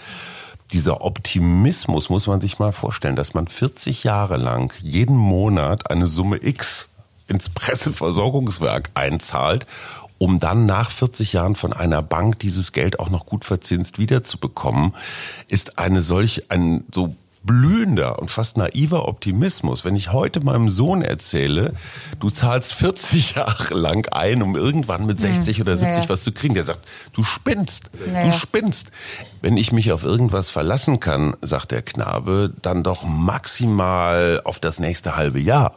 dieser 0.71 1.01
Optimismus 1.01 2.09
muss 2.09 2.27
man 2.27 2.41
sich 2.41 2.59
mal 2.59 2.71
vorstellen, 2.71 3.15
dass 3.15 3.33
man 3.33 3.47
40 3.47 4.03
Jahre 4.03 4.37
lang 4.37 4.71
jeden 4.79 5.17
Monat 5.17 5.89
eine 5.89 6.07
Summe 6.07 6.37
X 6.43 6.89
ins 7.27 7.49
Presseversorgungswerk 7.49 8.91
einzahlt, 8.93 9.65
um 10.19 10.39
dann 10.39 10.65
nach 10.65 10.91
40 10.91 11.33
Jahren 11.33 11.55
von 11.55 11.73
einer 11.73 12.03
Bank 12.03 12.39
dieses 12.39 12.71
Geld 12.71 12.99
auch 12.99 13.09
noch 13.09 13.25
gut 13.25 13.45
verzinst 13.45 13.97
wiederzubekommen, 13.97 14.93
ist 15.47 15.79
eine 15.79 16.01
solch, 16.01 16.51
ein 16.51 16.83
so 16.93 17.15
blühender 17.43 18.19
und 18.19 18.29
fast 18.29 18.57
naiver 18.57 19.07
Optimismus, 19.07 19.85
wenn 19.85 19.95
ich 19.95 20.11
heute 20.11 20.43
meinem 20.43 20.69
Sohn 20.69 21.01
erzähle, 21.01 21.73
du 22.19 22.29
zahlst 22.29 22.73
40 22.73 23.35
Jahre 23.35 23.73
lang 23.73 24.07
ein, 24.11 24.41
um 24.41 24.55
irgendwann 24.55 25.05
mit 25.05 25.19
60 25.19 25.57
hm, 25.57 25.61
oder 25.63 25.77
70 25.77 25.97
naja. 25.97 26.09
was 26.09 26.23
zu 26.23 26.31
kriegen. 26.31 26.53
Der 26.53 26.65
sagt, 26.65 26.85
du 27.13 27.23
spinnst, 27.23 27.89
naja. 28.11 28.25
du 28.25 28.37
spinnst. 28.37 28.91
Wenn 29.41 29.55
ich 29.55 29.71
mich 29.71 29.91
auf 29.91 30.03
irgendwas 30.03 30.49
verlassen 30.49 30.99
kann, 30.99 31.35
sagt 31.41 31.71
der 31.71 31.81
Knabe, 31.81 32.53
dann 32.61 32.83
doch 32.83 33.03
maximal 33.03 34.41
auf 34.43 34.59
das 34.59 34.79
nächste 34.79 35.15
halbe 35.15 35.39
Jahr. 35.39 35.75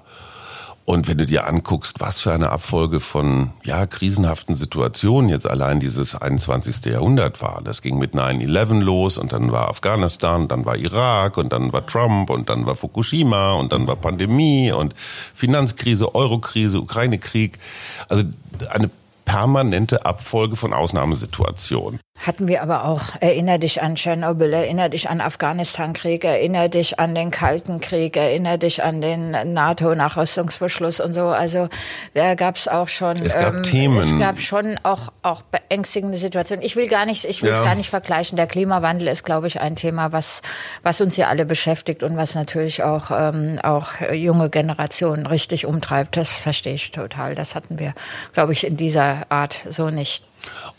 Und 0.85 1.07
wenn 1.07 1.19
du 1.19 1.27
dir 1.27 1.47
anguckst, 1.47 2.01
was 2.01 2.19
für 2.19 2.33
eine 2.33 2.51
Abfolge 2.51 2.99
von 2.99 3.51
ja, 3.63 3.87
krisenhaften 3.87 4.57
Situationen 4.57 5.31
jetzt 5.31 5.49
allein 5.49 5.79
dieses 5.79 6.17
21. 6.17 6.85
Jahrhundert 6.87 7.41
war. 7.41 7.61
Das 7.63 7.83
ging 7.83 7.99
mit 7.99 8.15
9-11 8.15 8.81
los 8.81 9.17
und 9.17 9.33
dann 9.33 9.53
war 9.53 9.69
Afghanistan, 9.69 10.49
dann 10.49 10.67
war 10.67 10.77
Irak 10.77 11.37
und 11.37 11.53
dann 11.53 11.73
war 11.73 11.87
Trump 11.87 12.31
und 12.31 12.49
dann 12.49 12.67
war 12.67 12.75
Fukushima 12.75 13.53
und 13.53 13.71
dann 13.71 13.87
war 13.87 13.95
Pandemie 13.95 14.73
und 14.73 14.95
Finanzkrise, 14.97 16.17
Eurokrise, 16.17 16.81
Ukraine-Krieg. 16.81 17.61
Also 18.09 18.25
eine 18.71 18.91
permanente 19.33 20.05
Abfolge 20.05 20.57
von 20.57 20.75
Ausnahmesituationen. 20.75 22.01
Hatten 22.19 22.47
wir 22.47 22.63
aber 22.63 22.85
auch. 22.85 23.21
Erinner 23.21 23.59
dich 23.59 23.83
an 23.83 23.97
Tschernobyl, 23.97 24.53
erinner 24.53 24.89
dich 24.89 25.11
an 25.11 25.21
Afghanistan-Krieg, 25.21 26.25
erinner 26.25 26.69
dich 26.69 27.01
an 27.01 27.17
den 27.17 27.33
Kalten 27.33 27.81
Krieg, 27.81 28.17
erinner 28.17 28.59
dich 28.59 28.85
an 28.85 29.01
den 29.01 29.33
NATO-Nachrüstungsbeschluss 29.55 31.01
und 31.01 31.15
so. 31.15 31.29
Also 31.29 31.69
da 32.15 32.37
gab 32.37 32.57
es 32.57 32.69
auch 32.69 32.87
schon. 32.87 33.17
Es 33.17 33.35
gab 33.35 33.55
ähm, 33.55 33.63
Themen. 33.65 33.99
Es 33.99 34.17
gab 34.19 34.39
schon 34.39 34.79
auch, 34.85 35.09
auch 35.23 35.43
beängstigende 35.43 36.17
Situationen. 36.17 36.65
Ich 36.65 36.77
will 36.77 36.87
gar 36.87 37.07
nicht, 37.07 37.25
ich 37.25 37.43
will 37.43 37.51
es 37.51 37.59
ja. 37.59 37.65
gar 37.65 37.75
nicht 37.75 37.91
vergleichen. 37.91 38.37
Der 38.37 38.47
Klimawandel 38.47 39.09
ist, 39.09 39.25
glaube 39.25 39.49
ich, 39.49 39.61
ein 39.61 39.75
Thema, 39.75 40.13
was, 40.13 40.43
was 40.85 41.01
uns 41.01 41.17
hier 41.17 41.29
alle 41.29 41.45
beschäftigt 41.45 42.05
und 42.05 42.17
was 42.17 42.37
natürlich 42.37 42.85
auch, 42.85 43.11
ähm, 43.11 43.59
auch 43.65 44.01
junge 44.13 44.49
Generationen 44.49 45.27
richtig 45.27 45.67
umtreibt. 45.67 46.17
Das 46.17 46.37
verstehe 46.37 46.75
ich 46.75 46.93
total. 46.93 47.35
Das 47.35 47.57
hatten 47.57 47.81
wir, 47.81 47.95
glaube 48.33 48.53
ich, 48.53 48.65
in 48.65 48.77
dieser 48.77 49.22
Art 49.31 49.61
so 49.69 49.91
nicht. 49.91 50.25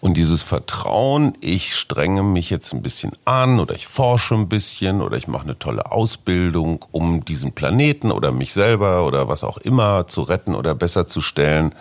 Und 0.01 0.17
dieses 0.17 0.43
Vertrauen, 0.43 1.37
ich 1.39 1.75
strenge 1.75 2.23
mich 2.23 2.49
jetzt 2.49 2.73
ein 2.73 2.81
bisschen 2.81 3.13
an 3.25 3.59
oder 3.59 3.75
ich 3.75 3.87
forsche 3.87 4.35
ein 4.35 4.49
bisschen 4.49 5.01
oder 5.01 5.17
ich 5.17 5.27
mache 5.27 5.43
eine 5.43 5.57
tolle 5.57 5.91
Ausbildung, 5.91 6.83
um 6.91 7.23
diesen 7.23 7.53
Planeten 7.53 8.11
oder 8.11 8.31
mich 8.31 8.53
selber 8.53 9.05
oder 9.05 9.27
was 9.27 9.43
auch 9.43 9.57
immer 9.57 10.07
zu 10.07 10.21
retten 10.21 10.55
oder 10.55 10.75
besser 10.75 11.07
zu 11.07 11.21
stellen, 11.21 11.73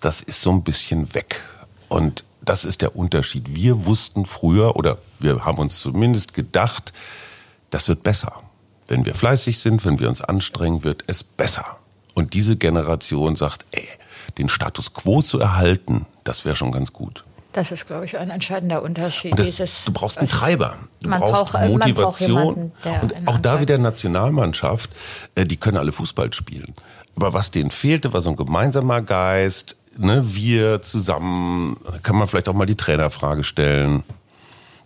das 0.00 0.22
ist 0.22 0.42
so 0.42 0.50
ein 0.50 0.62
bisschen 0.62 1.14
weg. 1.14 1.42
Und 1.88 2.24
das 2.42 2.64
ist 2.64 2.82
der 2.82 2.96
Unterschied. 2.96 3.54
Wir 3.54 3.86
wussten 3.86 4.26
früher 4.26 4.76
oder 4.76 4.98
wir 5.18 5.44
haben 5.44 5.58
uns 5.58 5.80
zumindest 5.80 6.34
gedacht, 6.34 6.92
das 7.70 7.88
wird 7.88 8.02
besser. 8.02 8.32
Wenn 8.86 9.04
wir 9.04 9.14
fleißig 9.14 9.58
sind, 9.58 9.84
wenn 9.84 9.98
wir 9.98 10.08
uns 10.08 10.20
anstrengen, 10.20 10.84
wird 10.84 11.04
es 11.06 11.22
besser. 11.22 11.78
Und 12.14 12.34
diese 12.34 12.56
Generation 12.56 13.36
sagt, 13.36 13.66
ey, 13.72 13.88
den 14.38 14.48
Status 14.48 14.94
quo 14.94 15.22
zu 15.22 15.38
erhalten, 15.38 16.06
das 16.22 16.44
wäre 16.44 16.56
schon 16.56 16.72
ganz 16.72 16.92
gut. 16.92 17.24
Das 17.52 17.70
ist, 17.70 17.86
glaube 17.86 18.04
ich, 18.04 18.18
ein 18.18 18.30
entscheidender 18.30 18.82
Unterschied. 18.82 19.38
Das, 19.38 19.46
Dieses, 19.46 19.84
du 19.84 19.92
brauchst 19.92 20.18
einen 20.18 20.28
Treiber. 20.28 20.76
Du 21.02 21.08
brauchst 21.08 21.52
braucht, 21.52 21.68
Motivation. 21.68 22.72
Braucht 22.82 23.02
und 23.02 23.28
auch 23.28 23.38
da 23.38 23.60
wieder 23.60 23.78
Nationalmannschaft, 23.78 24.90
äh, 25.36 25.44
die 25.44 25.56
können 25.56 25.76
alle 25.76 25.92
Fußball 25.92 26.32
spielen. 26.32 26.74
Aber 27.14 27.32
was 27.32 27.52
denen 27.52 27.70
fehlte, 27.70 28.12
war 28.12 28.20
so 28.20 28.30
ein 28.30 28.36
gemeinsamer 28.36 29.02
Geist. 29.02 29.76
Ne, 29.96 30.34
wir 30.34 30.82
zusammen, 30.82 31.76
kann 32.02 32.16
man 32.16 32.26
vielleicht 32.26 32.48
auch 32.48 32.54
mal 32.54 32.66
die 32.66 32.74
Trainerfrage 32.74 33.44
stellen. 33.44 34.02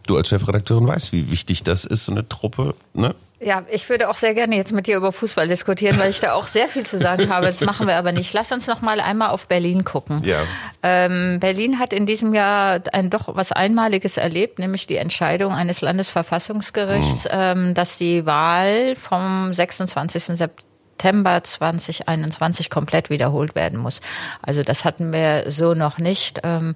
Du 0.07 0.19
als 0.19 0.29
Chefredakteurin 0.29 0.87
weißt, 0.87 1.13
wie 1.13 1.31
wichtig 1.31 1.63
das 1.63 1.87
ist, 1.87 2.05
so 2.05 2.13
eine 2.13 2.29
Truppe. 2.29 2.75
Ne? 2.93 3.15
Ja, 3.41 3.63
ich 3.71 3.89
würde 3.89 4.09
auch 4.09 4.17
sehr 4.17 4.35
gerne 4.35 4.57
jetzt 4.57 4.73
mit 4.73 4.89
dir 4.89 4.97
über 4.97 5.13
Fußball 5.13 5.47
diskutieren, 5.47 5.97
weil 5.99 6.11
ich 6.11 6.19
da 6.19 6.33
auch 6.33 6.49
sehr 6.49 6.67
viel 6.67 6.85
zu 6.85 6.99
sagen 6.99 7.29
habe. 7.33 7.47
Das 7.47 7.61
machen 7.61 7.87
wir 7.87 7.97
aber 7.97 8.11
nicht. 8.11 8.33
Lass 8.33 8.51
uns 8.51 8.67
noch 8.67 8.81
mal 8.81 9.01
einmal 9.01 9.31
auf 9.31 9.47
Berlin 9.47 9.85
gucken. 9.85 10.21
Ja. 10.25 10.43
Ähm, 10.83 11.39
Berlin 11.39 11.79
hat 11.79 11.93
in 11.93 12.05
diesem 12.05 12.35
Jahr 12.35 12.81
ein 12.93 13.11
doch 13.11 13.37
was 13.37 13.53
Einmaliges 13.53 14.17
erlebt, 14.17 14.59
nämlich 14.59 14.89
die 14.89 14.97
Entscheidung 14.97 15.53
eines 15.55 15.83
Landesverfassungsgerichts, 15.83 17.25
mhm. 17.25 17.31
ähm, 17.33 17.75
dass 17.75 17.97
die 17.97 18.27
Wahl 18.27 18.97
vom 18.97 19.55
26. 19.55 20.37
September 20.37 21.45
2021 21.45 22.71
komplett 22.71 23.09
wiederholt 23.09 23.55
werden 23.55 23.79
muss. 23.79 24.01
Also 24.43 24.65
das 24.65 24.85
hatten 24.85 25.13
wir 25.13 25.49
so 25.49 25.75
noch 25.75 25.99
nicht. 25.99 26.41
Ähm, 26.43 26.75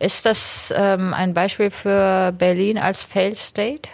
ist 0.00 0.26
das 0.26 0.74
ähm, 0.76 1.14
ein 1.14 1.34
Beispiel 1.34 1.70
für 1.70 2.32
Berlin 2.32 2.78
als 2.78 3.04
Failed 3.04 3.38
State? 3.38 3.88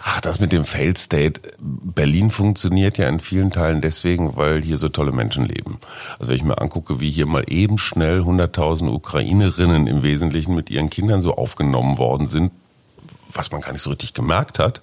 Ach, 0.00 0.20
das 0.20 0.40
mit 0.40 0.52
dem 0.52 0.64
Failed 0.64 0.98
State. 0.98 1.40
Berlin 1.60 2.30
funktioniert 2.30 2.98
ja 2.98 3.08
in 3.08 3.20
vielen 3.20 3.50
Teilen 3.50 3.80
deswegen, 3.80 4.36
weil 4.36 4.62
hier 4.62 4.78
so 4.78 4.88
tolle 4.88 5.12
Menschen 5.12 5.44
leben. 5.44 5.78
Also 6.18 6.30
wenn 6.30 6.36
ich 6.36 6.44
mir 6.44 6.60
angucke, 6.60 7.00
wie 7.00 7.10
hier 7.10 7.26
mal 7.26 7.44
eben 7.48 7.78
schnell 7.78 8.20
100.000 8.20 8.88
Ukrainerinnen 8.90 9.86
im 9.86 10.02
Wesentlichen 10.02 10.54
mit 10.54 10.70
ihren 10.70 10.90
Kindern 10.90 11.20
so 11.22 11.34
aufgenommen 11.34 11.98
worden 11.98 12.26
sind, 12.26 12.52
was 13.32 13.50
man 13.50 13.60
gar 13.60 13.72
nicht 13.72 13.82
so 13.82 13.90
richtig 13.90 14.14
gemerkt 14.14 14.58
hat. 14.58 14.82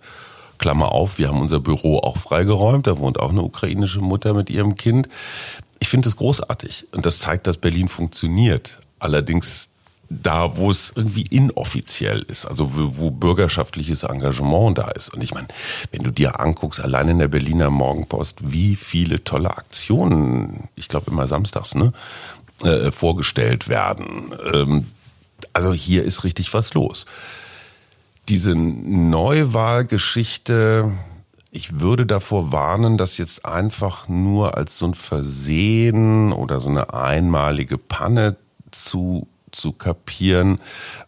Klammer 0.57 0.91
auf, 0.91 1.17
wir 1.17 1.27
haben 1.27 1.41
unser 1.41 1.59
Büro 1.59 1.99
auch 1.99 2.17
freigeräumt, 2.17 2.87
da 2.87 2.97
wohnt 2.97 3.19
auch 3.19 3.31
eine 3.31 3.41
ukrainische 3.41 3.99
Mutter 3.99 4.33
mit 4.33 4.49
ihrem 4.49 4.75
Kind. 4.75 5.09
Ich 5.79 5.89
finde 5.89 6.05
das 6.05 6.15
großartig 6.15 6.87
und 6.93 7.05
das 7.05 7.19
zeigt, 7.19 7.47
dass 7.47 7.57
Berlin 7.57 7.89
funktioniert. 7.89 8.79
Allerdings 8.99 9.69
da, 10.21 10.57
wo 10.57 10.71
es 10.71 10.93
irgendwie 10.95 11.23
inoffiziell 11.23 12.21
ist, 12.23 12.45
also 12.45 12.75
wo, 12.75 12.97
wo, 12.97 13.11
bürgerschaftliches 13.11 14.03
Engagement 14.03 14.77
da 14.77 14.89
ist. 14.89 15.13
Und 15.13 15.21
ich 15.21 15.33
meine, 15.33 15.47
wenn 15.91 16.03
du 16.03 16.11
dir 16.11 16.39
anguckst, 16.39 16.81
allein 16.81 17.09
in 17.09 17.19
der 17.19 17.27
Berliner 17.27 17.69
Morgenpost, 17.69 18.51
wie 18.51 18.75
viele 18.75 19.23
tolle 19.23 19.57
Aktionen, 19.57 20.69
ich 20.75 20.87
glaube 20.87 21.11
immer 21.11 21.27
samstags, 21.27 21.75
ne, 21.75 21.93
äh, 22.63 22.91
vorgestellt 22.91 23.67
werden. 23.67 24.33
Ähm, 24.53 24.87
also 25.53 25.73
hier 25.73 26.03
ist 26.03 26.23
richtig 26.23 26.53
was 26.53 26.73
los. 26.73 27.05
Diese 28.29 28.55
Neuwahlgeschichte, 28.55 30.91
ich 31.51 31.79
würde 31.79 32.05
davor 32.05 32.51
warnen, 32.51 32.97
das 32.97 33.17
jetzt 33.17 33.45
einfach 33.45 34.07
nur 34.07 34.57
als 34.57 34.77
so 34.77 34.87
ein 34.87 34.93
Versehen 34.93 36.31
oder 36.33 36.59
so 36.59 36.69
eine 36.69 36.93
einmalige 36.93 37.77
Panne 37.77 38.35
zu 38.71 39.27
zu 39.55 39.71
kapieren, 39.71 40.59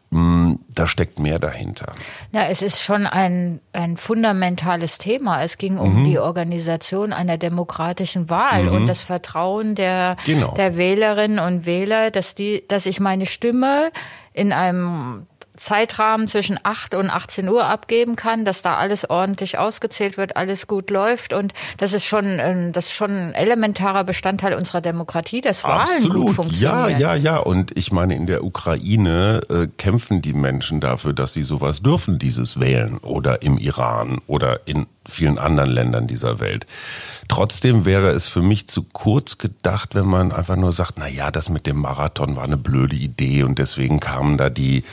mm, 0.09 0.55
da 0.73 0.87
steckt 0.87 1.19
mehr 1.19 1.39
dahinter. 1.39 1.93
Ja, 2.31 2.43
es 2.49 2.61
ist 2.61 2.81
schon 2.81 3.05
ein, 3.05 3.59
ein 3.73 3.97
fundamentales 3.97 4.97
Thema. 4.97 5.43
Es 5.43 5.57
ging 5.57 5.77
um 5.77 5.99
mhm. 5.99 6.03
die 6.05 6.19
Organisation 6.19 7.13
einer 7.13 7.37
demokratischen 7.37 8.29
Wahl 8.29 8.63
mhm. 8.63 8.71
und 8.71 8.87
das 8.87 9.01
Vertrauen 9.01 9.75
der, 9.75 10.15
genau. 10.25 10.53
der 10.55 10.75
Wählerinnen 10.75 11.39
und 11.39 11.65
Wähler, 11.65 12.11
dass 12.11 12.35
die, 12.35 12.63
dass 12.67 12.85
ich 12.85 12.99
meine 12.99 13.25
Stimme 13.25 13.91
in 14.33 14.53
einem 14.53 15.27
Zeitrahmen 15.57 16.27
zwischen 16.27 16.59
8 16.63 16.95
und 16.95 17.09
18 17.09 17.49
Uhr 17.49 17.65
abgeben 17.65 18.15
kann, 18.15 18.45
dass 18.45 18.61
da 18.61 18.77
alles 18.77 19.09
ordentlich 19.09 19.57
ausgezählt 19.57 20.17
wird, 20.17 20.37
alles 20.37 20.67
gut 20.67 20.89
läuft 20.89 21.33
und 21.33 21.53
das 21.77 21.93
ist 21.93 22.05
schon 22.05 22.39
ähm, 22.39 22.71
das 22.71 22.85
ist 22.85 22.93
schon 22.93 23.11
ein 23.11 23.33
elementarer 23.33 24.03
Bestandteil 24.03 24.53
unserer 24.53 24.81
Demokratie, 24.81 25.41
dass 25.41 25.63
Wahlen 25.63 25.81
Absolut. 25.81 26.27
gut 26.27 26.35
funktionieren. 26.35 26.99
Ja, 26.99 27.15
ja, 27.15 27.15
ja 27.15 27.37
und 27.37 27.77
ich 27.77 27.91
meine 27.91 28.15
in 28.15 28.27
der 28.27 28.43
Ukraine 28.43 29.41
äh, 29.49 29.67
kämpfen 29.77 30.21
die 30.21 30.33
Menschen 30.33 30.79
dafür, 30.79 31.13
dass 31.13 31.33
sie 31.33 31.43
sowas 31.43 31.81
dürfen, 31.81 32.19
dieses 32.19 32.59
wählen 32.59 32.97
oder 32.99 33.41
im 33.41 33.57
Iran 33.57 34.19
oder 34.27 34.61
in 34.65 34.85
vielen 35.09 35.37
anderen 35.37 35.69
Ländern 35.69 36.07
dieser 36.07 36.39
Welt. 36.39 36.67
Trotzdem 37.27 37.85
wäre 37.85 38.09
es 38.09 38.27
für 38.27 38.41
mich 38.41 38.67
zu 38.67 38.83
kurz 38.83 39.37
gedacht, 39.37 39.95
wenn 39.95 40.07
man 40.07 40.31
einfach 40.31 40.55
nur 40.55 40.73
sagt, 40.73 40.93
na 40.97 41.07
ja, 41.07 41.31
das 41.31 41.49
mit 41.49 41.65
dem 41.65 41.77
Marathon 41.77 42.35
war 42.35 42.43
eine 42.43 42.57
blöde 42.57 42.95
Idee 42.95 43.43
und 43.43 43.59
deswegen 43.59 43.99
kamen 43.99 44.37
da 44.37 44.49
die, 44.49 44.83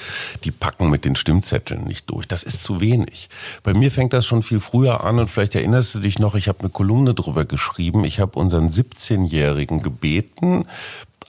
die 0.44 0.50
Packen 0.60 0.90
mit 0.90 1.04
den 1.04 1.16
Stimmzetteln 1.16 1.84
nicht 1.84 2.10
durch. 2.10 2.26
Das 2.26 2.42
ist 2.42 2.62
zu 2.62 2.80
wenig. 2.80 3.28
Bei 3.62 3.74
mir 3.74 3.90
fängt 3.90 4.12
das 4.12 4.26
schon 4.26 4.42
viel 4.42 4.60
früher 4.60 5.04
an 5.04 5.18
und 5.18 5.30
vielleicht 5.30 5.54
erinnerst 5.54 5.94
du 5.94 6.00
dich 6.00 6.18
noch, 6.18 6.34
ich 6.34 6.48
habe 6.48 6.60
eine 6.60 6.70
Kolumne 6.70 7.14
drüber 7.14 7.44
geschrieben. 7.44 8.04
Ich 8.04 8.20
habe 8.20 8.38
unseren 8.38 8.68
17-Jährigen 8.68 9.82
gebeten, 9.82 10.66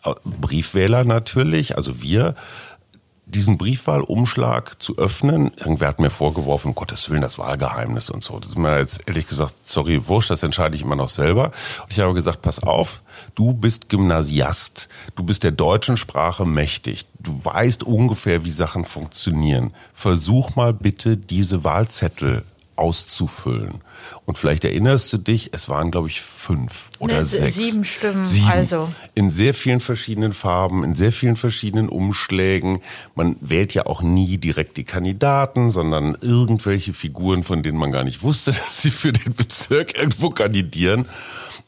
äh, 0.03 0.13
Briefwähler 0.23 1.03
natürlich, 1.03 1.75
also 1.75 2.01
wir, 2.01 2.35
diesen 3.25 3.57
Briefwahlumschlag 3.57 4.81
zu 4.81 4.97
öffnen. 4.97 5.51
Irgendwer 5.57 5.87
hat 5.87 5.99
mir 5.99 6.09
vorgeworfen, 6.09 6.69
um 6.69 6.75
Gottes 6.75 7.09
Willen, 7.09 7.21
das 7.21 7.39
Wahlgeheimnis 7.39 8.09
und 8.09 8.23
so. 8.23 8.39
Das 8.39 8.51
ist 8.51 8.57
mir 8.57 8.77
jetzt 8.79 9.01
ehrlich 9.07 9.27
gesagt, 9.27 9.55
sorry, 9.63 10.07
wurscht, 10.07 10.29
das 10.29 10.43
entscheide 10.43 10.75
ich 10.75 10.83
immer 10.83 10.95
noch 10.95 11.09
selber. 11.09 11.51
Und 11.83 11.91
ich 11.91 11.99
habe 11.99 12.13
gesagt, 12.13 12.41
pass 12.41 12.61
auf, 12.61 13.01
du 13.33 13.53
bist 13.53 13.89
Gymnasiast, 13.89 14.89
du 15.15 15.23
bist 15.23 15.43
der 15.43 15.51
deutschen 15.51 15.97
Sprache 15.97 16.45
mächtig, 16.45 17.05
du 17.19 17.43
weißt 17.43 17.83
ungefähr, 17.83 18.45
wie 18.45 18.51
Sachen 18.51 18.85
funktionieren. 18.85 19.73
Versuch 19.93 20.55
mal 20.55 20.73
bitte 20.73 21.17
diese 21.17 21.63
Wahlzettel 21.63 22.43
auszufüllen. 22.75 23.81
Und 24.25 24.37
vielleicht 24.37 24.65
erinnerst 24.65 25.11
du 25.13 25.17
dich, 25.17 25.49
es 25.53 25.69
waren, 25.69 25.91
glaube 25.91 26.07
ich, 26.07 26.21
fünf 26.21 26.89
oder 26.99 27.15
ne, 27.15 27.25
sechs. 27.25 27.55
Sieben 27.55 27.85
Stimmen, 27.85 28.23
sieben. 28.23 28.47
also. 28.47 28.89
In 29.13 29.31
sehr 29.31 29.53
vielen 29.53 29.79
verschiedenen 29.79 30.33
Farben, 30.33 30.83
in 30.83 30.95
sehr 30.95 31.11
vielen 31.11 31.35
verschiedenen 31.35 31.89
Umschlägen. 31.89 32.79
Man 33.15 33.37
wählt 33.41 33.73
ja 33.73 33.85
auch 33.85 34.01
nie 34.01 34.37
direkt 34.37 34.77
die 34.77 34.83
Kandidaten, 34.83 35.71
sondern 35.71 36.17
irgendwelche 36.21 36.93
Figuren, 36.93 37.43
von 37.43 37.63
denen 37.63 37.77
man 37.77 37.91
gar 37.91 38.03
nicht 38.03 38.23
wusste, 38.23 38.51
dass 38.51 38.81
sie 38.81 38.91
für 38.91 39.13
den 39.13 39.33
Bezirk 39.33 39.97
irgendwo 39.97 40.29
kandidieren. 40.29 41.07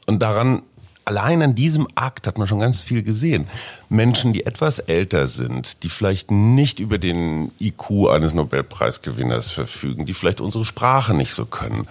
Und 0.05 0.21
daran 0.21 0.61
allein 1.07 1.41
an 1.41 1.55
diesem 1.55 1.87
Akt 1.95 2.27
hat 2.27 2.37
man 2.37 2.47
schon 2.47 2.59
ganz 2.59 2.81
viel 2.81 3.01
gesehen. 3.01 3.47
Menschen, 3.89 4.33
die 4.33 4.45
etwas 4.45 4.79
älter 4.79 5.27
sind, 5.27 5.83
die 5.83 5.89
vielleicht 5.89 6.31
nicht 6.31 6.79
über 6.79 6.97
den 6.97 7.51
IQ 7.59 8.09
eines 8.09 8.33
Nobelpreisgewinners 8.33 9.51
verfügen, 9.51 10.05
die 10.05 10.13
vielleicht 10.13 10.41
unsere 10.41 10.65
Sprache 10.65 11.13
nicht 11.13 11.33
so 11.33 11.45
können. 11.45 11.87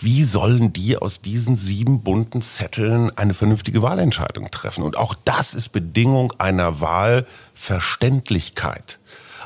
Wie 0.00 0.22
sollen 0.22 0.72
die 0.72 0.96
aus 0.96 1.20
diesen 1.20 1.56
sieben 1.56 2.02
bunten 2.02 2.40
Zetteln 2.40 3.10
eine 3.16 3.34
vernünftige 3.34 3.82
Wahlentscheidung 3.82 4.50
treffen? 4.50 4.84
Und 4.84 4.96
auch 4.96 5.14
das 5.24 5.54
ist 5.54 5.70
Bedingung 5.70 6.32
einer 6.38 6.80
Wahlverständlichkeit. 6.80 9.00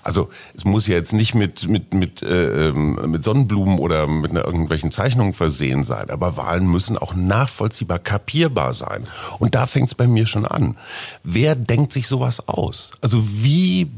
Also 0.07 0.31
es 0.55 0.65
muss 0.65 0.87
ja 0.87 0.95
jetzt 0.95 1.13
nicht 1.13 1.35
mit, 1.35 1.69
mit, 1.69 1.93
mit, 1.93 2.23
äh, 2.23 2.69
ähm, 2.69 2.95
mit 3.07 3.25
Sonnenblumen 3.25 3.81
oder 3.81 4.07
mit 4.07 4.31
einer, 4.31 4.45
irgendwelchen 4.45 4.93
Zeichnungen 4.93 5.35
versehen 5.35 5.83
sein, 5.83 6.11
aber 6.11 6.37
Wahlen 6.37 6.71
müssen 6.71 6.97
auch 6.97 7.15
nachvollziehbar, 7.15 7.99
kapierbar 7.99 8.73
sein. 8.73 9.09
Und 9.41 9.57
da 9.57 9.67
fängt 9.67 9.89
es 9.89 9.95
bei 9.97 10.07
mir 10.07 10.29
schon 10.29 10.47
an. 10.47 10.77
Wer 11.25 11.57
denkt 11.57 11.93
sich 11.93 12.07
sowas 12.07 12.49
aus? 12.49 12.93
Also 13.01 13.21
wie 13.21 13.91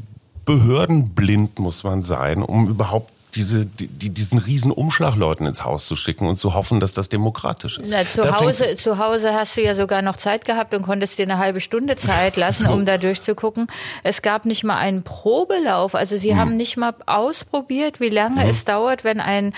behördenblind 0.45 1.59
muss 1.59 1.83
man 1.83 2.01
sein, 2.01 2.41
um 2.41 2.67
überhaupt 2.67 3.13
diese, 3.35 3.65
die, 3.65 4.09
diesen 4.09 4.39
riesen 4.39 4.71
Umschlag 4.71 5.15
Leuten 5.15 5.45
ins 5.45 5.63
Haus 5.63 5.87
zu 5.87 5.95
schicken 5.95 6.27
und 6.27 6.37
zu 6.37 6.53
hoffen, 6.53 6.79
dass 6.79 6.93
das 6.93 7.09
demokratisch 7.09 7.77
ist. 7.77 7.91
Na, 7.91 8.03
zu, 8.05 8.39
Hause, 8.39 8.75
zu 8.75 8.97
Hause 8.97 9.33
hast 9.33 9.55
du 9.57 9.63
ja 9.63 9.75
sogar 9.75 10.01
noch 10.01 10.17
Zeit 10.17 10.45
gehabt 10.45 10.73
und 10.73 10.81
konntest 10.81 11.17
dir 11.19 11.23
eine 11.23 11.37
halbe 11.37 11.61
Stunde 11.61 11.95
Zeit 11.95 12.35
lassen, 12.37 12.67
so. 12.67 12.73
um 12.73 12.85
da 12.85 12.97
durchzugucken. 12.97 13.67
Es 14.03 14.21
gab 14.21 14.45
nicht 14.45 14.63
mal 14.63 14.77
einen 14.77 15.03
Probelauf. 15.03 15.95
Also 15.95 16.17
sie 16.17 16.31
hm. 16.31 16.39
haben 16.39 16.57
nicht 16.57 16.77
mal 16.77 16.95
ausprobiert, 17.05 17.99
wie 17.99 18.09
lange 18.09 18.43
hm. 18.43 18.49
es 18.49 18.65
dauert, 18.65 19.03
wenn 19.03 19.19
ein 19.19 19.53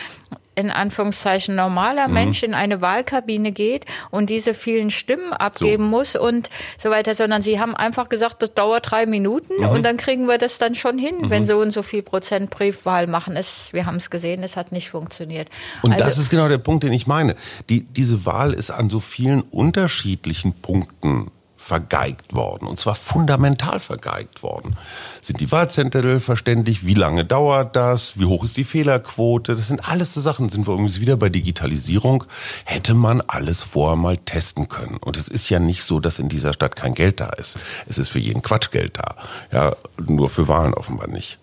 in 0.56 0.70
Anführungszeichen 0.70 1.56
normaler 1.56 2.08
mhm. 2.08 2.14
Mensch 2.14 2.44
in 2.44 2.54
eine 2.54 2.82
Wahlkabine 2.82 3.52
geht 3.52 3.86
und 4.10 4.30
diese 4.30 4.54
vielen 4.54 4.92
Stimmen 4.92 5.32
abgeben 5.34 5.86
so. 5.86 5.90
muss 5.90 6.16
und 6.16 6.50
so 6.78 6.90
weiter, 6.90 7.16
sondern 7.16 7.42
sie 7.42 7.60
haben 7.60 7.76
einfach 7.76 8.10
gesagt, 8.10 8.42
das 8.42 8.54
dauert 8.54 8.92
drei 8.92 9.06
Minuten 9.06 9.54
mhm. 9.60 9.70
und 9.70 9.86
dann 9.86 9.98
kriegen 9.98 10.28
wir 10.28 10.38
das 10.38 10.58
dann 10.58 10.76
schon 10.76 10.98
hin, 10.98 11.16
mhm. 11.22 11.30
wenn 11.30 11.46
so 11.46 11.58
und 11.58 11.72
so 11.72 11.84
viel 11.84 12.02
Prozent 12.02 12.50
Briefwahl 12.50 13.08
machen. 13.08 13.36
Es, 13.38 13.72
wir 13.72 13.86
haben 13.86 13.96
es 13.96 14.10
gesehen, 14.10 14.44
es 14.44 14.58
hat 14.58 14.72
nicht 14.72 14.90
funktioniert. 14.90 15.48
Und 15.82 15.94
also, 15.94 16.04
das 16.04 16.18
ist 16.18 16.30
genau 16.30 16.50
der 16.50 16.58
Punkt, 16.58 16.84
den 16.84 16.94
ich 16.94 17.08
meine. 17.08 17.36
Die, 17.70 17.84
diese 17.84 18.26
Wahl 18.26 18.54
ist 18.54 18.72
an 18.72 18.90
so 18.90 19.00
vielen 19.00 19.42
unterschiedlichen 19.42 20.54
Punkten 20.54 21.32
vergeigt 21.62 22.34
worden. 22.34 22.68
Und 22.68 22.80
zwar 22.80 22.96
fundamental 22.96 23.80
vergeigt 23.80 24.42
worden. 24.42 24.76
Sind 25.22 25.40
die 25.40 25.52
Wahlzettel 25.52 26.20
verständlich? 26.20 26.86
Wie 26.86 26.96
lange 26.96 27.24
dauert 27.24 27.76
das? 27.76 28.20
Wie 28.20 28.26
hoch 28.26 28.44
ist 28.44 28.58
die 28.58 28.64
Fehlerquote? 28.64 29.56
Das 29.56 29.68
sind 29.68 29.88
alles 29.88 30.12
so 30.14 30.22
Sachen. 30.22 30.50
Sind 30.50 30.68
wir 30.68 30.74
übrigens 30.74 31.00
wieder 31.00 31.18
bei 31.18 31.30
Digitalisierung. 31.30 32.24
Hätte 32.66 32.96
man 32.96 33.22
alles 33.22 33.62
vorher 33.62 33.96
mal 33.96 34.18
testen 34.18 34.70
können. 34.70 34.98
Und 34.98 35.18
es 35.18 35.28
ist 35.28 35.50
ja 35.50 35.60
nicht 35.60 35.84
so, 35.84 36.00
dass 36.00 36.18
in 36.18 36.30
dieser 36.30 36.54
Stadt 36.54 36.76
kein 36.76 36.96
Geld 36.96 37.20
da 37.20 37.28
ist. 37.28 37.60
Es 37.88 38.00
ist 38.00 38.10
für 38.10 38.20
jeden 38.20 38.42
Quatsch 38.42 38.72
Geld 38.72 38.98
da. 38.98 39.16
Ja, 39.52 39.76
nur 40.00 40.30
für 40.30 40.48
Wahlen 40.48 40.74
offenbar 40.74 41.08
nicht. 41.08 41.38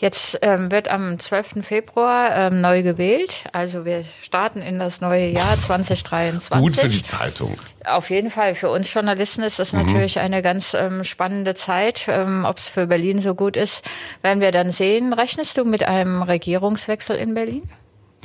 Jetzt 0.00 0.38
ähm, 0.40 0.72
wird 0.72 0.88
am 0.88 1.18
12. 1.18 1.62
Februar 1.62 2.34
ähm, 2.34 2.62
neu 2.62 2.82
gewählt. 2.82 3.44
Also 3.52 3.84
wir 3.84 4.02
starten 4.22 4.62
in 4.62 4.78
das 4.78 5.02
neue 5.02 5.28
Jahr 5.28 5.60
2023. 5.60 6.58
Gut 6.58 6.74
für 6.74 6.88
die 6.88 7.02
Zeitung. 7.02 7.54
Auf 7.84 8.08
jeden 8.08 8.30
Fall. 8.30 8.54
Für 8.54 8.70
uns 8.70 8.92
Journalisten 8.94 9.42
ist 9.42 9.58
das 9.58 9.74
mhm. 9.74 9.80
natürlich 9.82 10.18
eine 10.18 10.40
ganz 10.40 10.72
ähm, 10.72 11.04
spannende 11.04 11.54
Zeit. 11.54 12.06
Ähm, 12.08 12.46
Ob 12.48 12.56
es 12.56 12.70
für 12.70 12.86
Berlin 12.86 13.20
so 13.20 13.34
gut 13.34 13.58
ist, 13.58 13.84
werden 14.22 14.40
wir 14.40 14.52
dann 14.52 14.72
sehen. 14.72 15.12
Rechnest 15.12 15.58
du 15.58 15.66
mit 15.66 15.82
einem 15.82 16.22
Regierungswechsel 16.22 17.16
in 17.16 17.34
Berlin? 17.34 17.68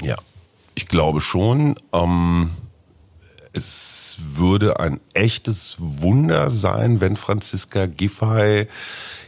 Ja, 0.01 0.15
ich 0.75 0.87
glaube 0.87 1.19
schon. 1.19 1.75
Ähm, 1.91 2.51
es 3.51 4.17
würde 4.19 4.79
ein 4.79 5.01
echtes 5.13 5.75
Wunder 5.79 6.49
sein, 6.49 7.01
wenn 7.01 7.17
Franziska 7.17 7.85
Giffey 7.85 8.67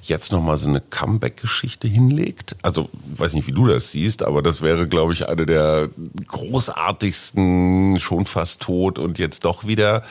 jetzt 0.10 0.32
nochmal 0.32 0.58
so 0.58 0.70
eine 0.70 0.82
Comeback-Geschichte 0.82 1.88
hinlegt. 1.88 2.56
Also, 2.62 2.89
weiß 3.08 3.34
nicht, 3.34 3.48
wie 3.48 3.52
du 3.52 3.67
das 3.67 3.91
siehst, 3.91 4.24
aber 4.24 4.41
das 4.41 4.62
wäre, 4.62 4.88
glaube 4.88 5.13
ich, 5.13 5.28
eine 5.28 5.46
der 5.46 5.89
großartigsten, 6.28 8.00
schon 8.00 8.26
fast 8.26 8.62
tot 8.62 9.00
und 9.00 9.20
jetzt 9.20 9.46
doch 9.46 9.65
wieder 9.65 10.04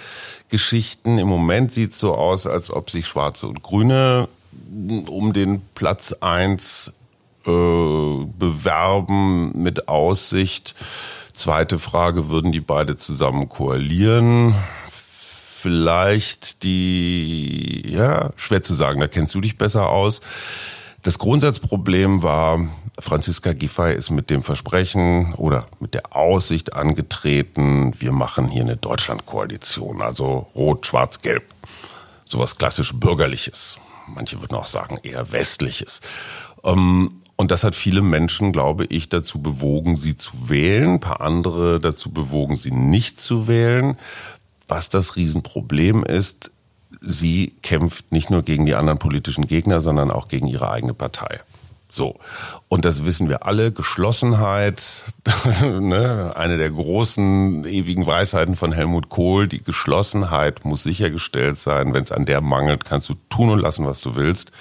Geschichten. 0.48 1.18
Im 1.18 1.28
Moment 1.28 1.72
sieht 1.72 1.92
es 1.92 1.98
so 1.98 2.14
aus, 2.14 2.46
als 2.46 2.70
ob 2.70 2.90
sich 2.90 3.06
Schwarze 3.06 3.48
und 3.48 3.62
Grüne 3.62 4.28
um 5.08 5.32
den 5.32 5.62
Platz 5.74 6.12
eins 6.20 6.92
äh, 7.46 7.50
bewerben 8.38 9.62
mit 9.62 9.88
Aussicht. 9.88 10.74
Zweite 11.32 11.78
Frage, 11.78 12.28
würden 12.28 12.52
die 12.52 12.60
beide 12.60 12.96
zusammen 12.96 13.48
koalieren? 13.48 14.54
Vielleicht 15.66 16.62
die, 16.62 17.82
ja, 17.88 18.30
schwer 18.36 18.62
zu 18.62 18.72
sagen, 18.72 19.00
da 19.00 19.08
kennst 19.08 19.34
du 19.34 19.40
dich 19.40 19.58
besser 19.58 19.88
aus. 19.88 20.20
Das 21.02 21.18
Grundsatzproblem 21.18 22.22
war, 22.22 22.68
Franziska 23.00 23.52
Giffey 23.52 23.92
ist 23.92 24.10
mit 24.10 24.30
dem 24.30 24.44
Versprechen 24.44 25.34
oder 25.34 25.66
mit 25.80 25.92
der 25.92 26.14
Aussicht 26.14 26.74
angetreten, 26.74 27.92
wir 27.98 28.12
machen 28.12 28.46
hier 28.46 28.62
eine 28.62 28.76
Deutschlandkoalition, 28.76 30.02
also 30.02 30.46
rot, 30.54 30.86
schwarz, 30.86 31.20
gelb. 31.20 31.42
Sowas 32.24 32.58
klassisch 32.58 32.94
bürgerliches. 32.94 33.80
Manche 34.06 34.40
würden 34.40 34.54
auch 34.54 34.66
sagen 34.66 35.00
eher 35.02 35.32
westliches. 35.32 36.00
Ähm, 36.62 37.22
und 37.34 37.50
das 37.50 37.64
hat 37.64 37.74
viele 37.74 38.00
Menschen, 38.00 38.52
glaube 38.52 38.86
ich, 38.86 39.08
dazu 39.08 39.42
bewogen, 39.42 39.96
sie 39.96 40.16
zu 40.16 40.48
wählen, 40.48 40.94
ein 40.94 41.00
paar 41.00 41.20
andere 41.20 41.80
dazu 41.80 42.10
bewogen, 42.10 42.56
sie 42.56 42.70
nicht 42.70 43.20
zu 43.20 43.46
wählen. 43.46 43.98
Was 44.68 44.88
das 44.88 45.16
Riesenproblem 45.16 46.04
ist, 46.04 46.50
sie 47.00 47.54
kämpft 47.62 48.10
nicht 48.12 48.30
nur 48.30 48.42
gegen 48.42 48.66
die 48.66 48.74
anderen 48.74 48.98
politischen 48.98 49.46
Gegner, 49.46 49.80
sondern 49.80 50.10
auch 50.10 50.28
gegen 50.28 50.46
ihre 50.46 50.70
eigene 50.70 50.94
Partei. 50.94 51.40
So. 51.90 52.16
Und 52.68 52.84
das 52.84 53.04
wissen 53.04 53.28
wir 53.28 53.46
alle. 53.46 53.72
Geschlossenheit, 53.72 55.04
ne, 55.62 56.32
eine 56.34 56.58
der 56.58 56.70
großen 56.70 57.64
ewigen 57.64 58.06
Weisheiten 58.06 58.56
von 58.56 58.72
Helmut 58.72 59.08
Kohl. 59.08 59.48
Die 59.48 59.62
Geschlossenheit 59.62 60.64
muss 60.64 60.82
sichergestellt 60.82 61.58
sein. 61.58 61.94
Wenn 61.94 62.02
es 62.02 62.12
an 62.12 62.26
der 62.26 62.40
mangelt, 62.40 62.84
kannst 62.84 63.08
du 63.08 63.14
tun 63.30 63.50
und 63.50 63.60
lassen, 63.60 63.86
was 63.86 64.00
du 64.00 64.16
willst. 64.16 64.52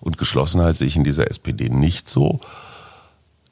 Und 0.00 0.18
Geschlossenheit 0.18 0.76
sehe 0.76 0.86
ich 0.86 0.96
in 0.96 1.04
dieser 1.04 1.28
SPD 1.28 1.68
nicht 1.68 2.08
so. 2.08 2.40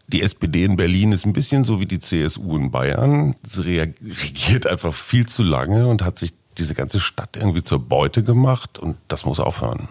Die 0.09 0.23
SPD 0.23 0.65
in 0.65 0.77
Berlin 0.77 1.13
ist 1.13 1.27
ein 1.27 1.33
bisschen 1.33 1.65
so 1.65 1.81
wie 1.81 1.87
die 1.87 1.99
CSU 1.99 2.57
in 2.57 2.71
Bayern. 2.71 3.35
Sie 3.43 3.63
regiert 3.63 4.67
einfach 4.67 4.93
viel 4.93 5.27
zu 5.27 5.43
lange 5.43 5.89
und 5.89 6.03
hat 6.03 6.19
sich 6.19 6.33
diese 6.59 6.75
ganze 6.75 7.01
Stadt 7.01 7.37
irgendwie 7.37 7.63
zur 7.63 7.81
Beute 7.81 8.23
gemacht 8.23 8.79
und 8.79 8.97
das 9.09 9.25
muss 9.25 9.41
aufhören. 9.41 9.89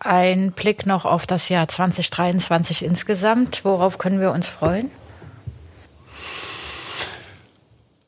Ein 0.00 0.52
Blick 0.52 0.86
noch 0.86 1.04
auf 1.04 1.26
das 1.26 1.48
Jahr 1.48 1.68
2023 1.68 2.84
insgesamt. 2.84 3.64
Worauf 3.64 3.98
können 3.98 4.20
wir 4.20 4.32
uns 4.32 4.48
freuen? 4.48 4.90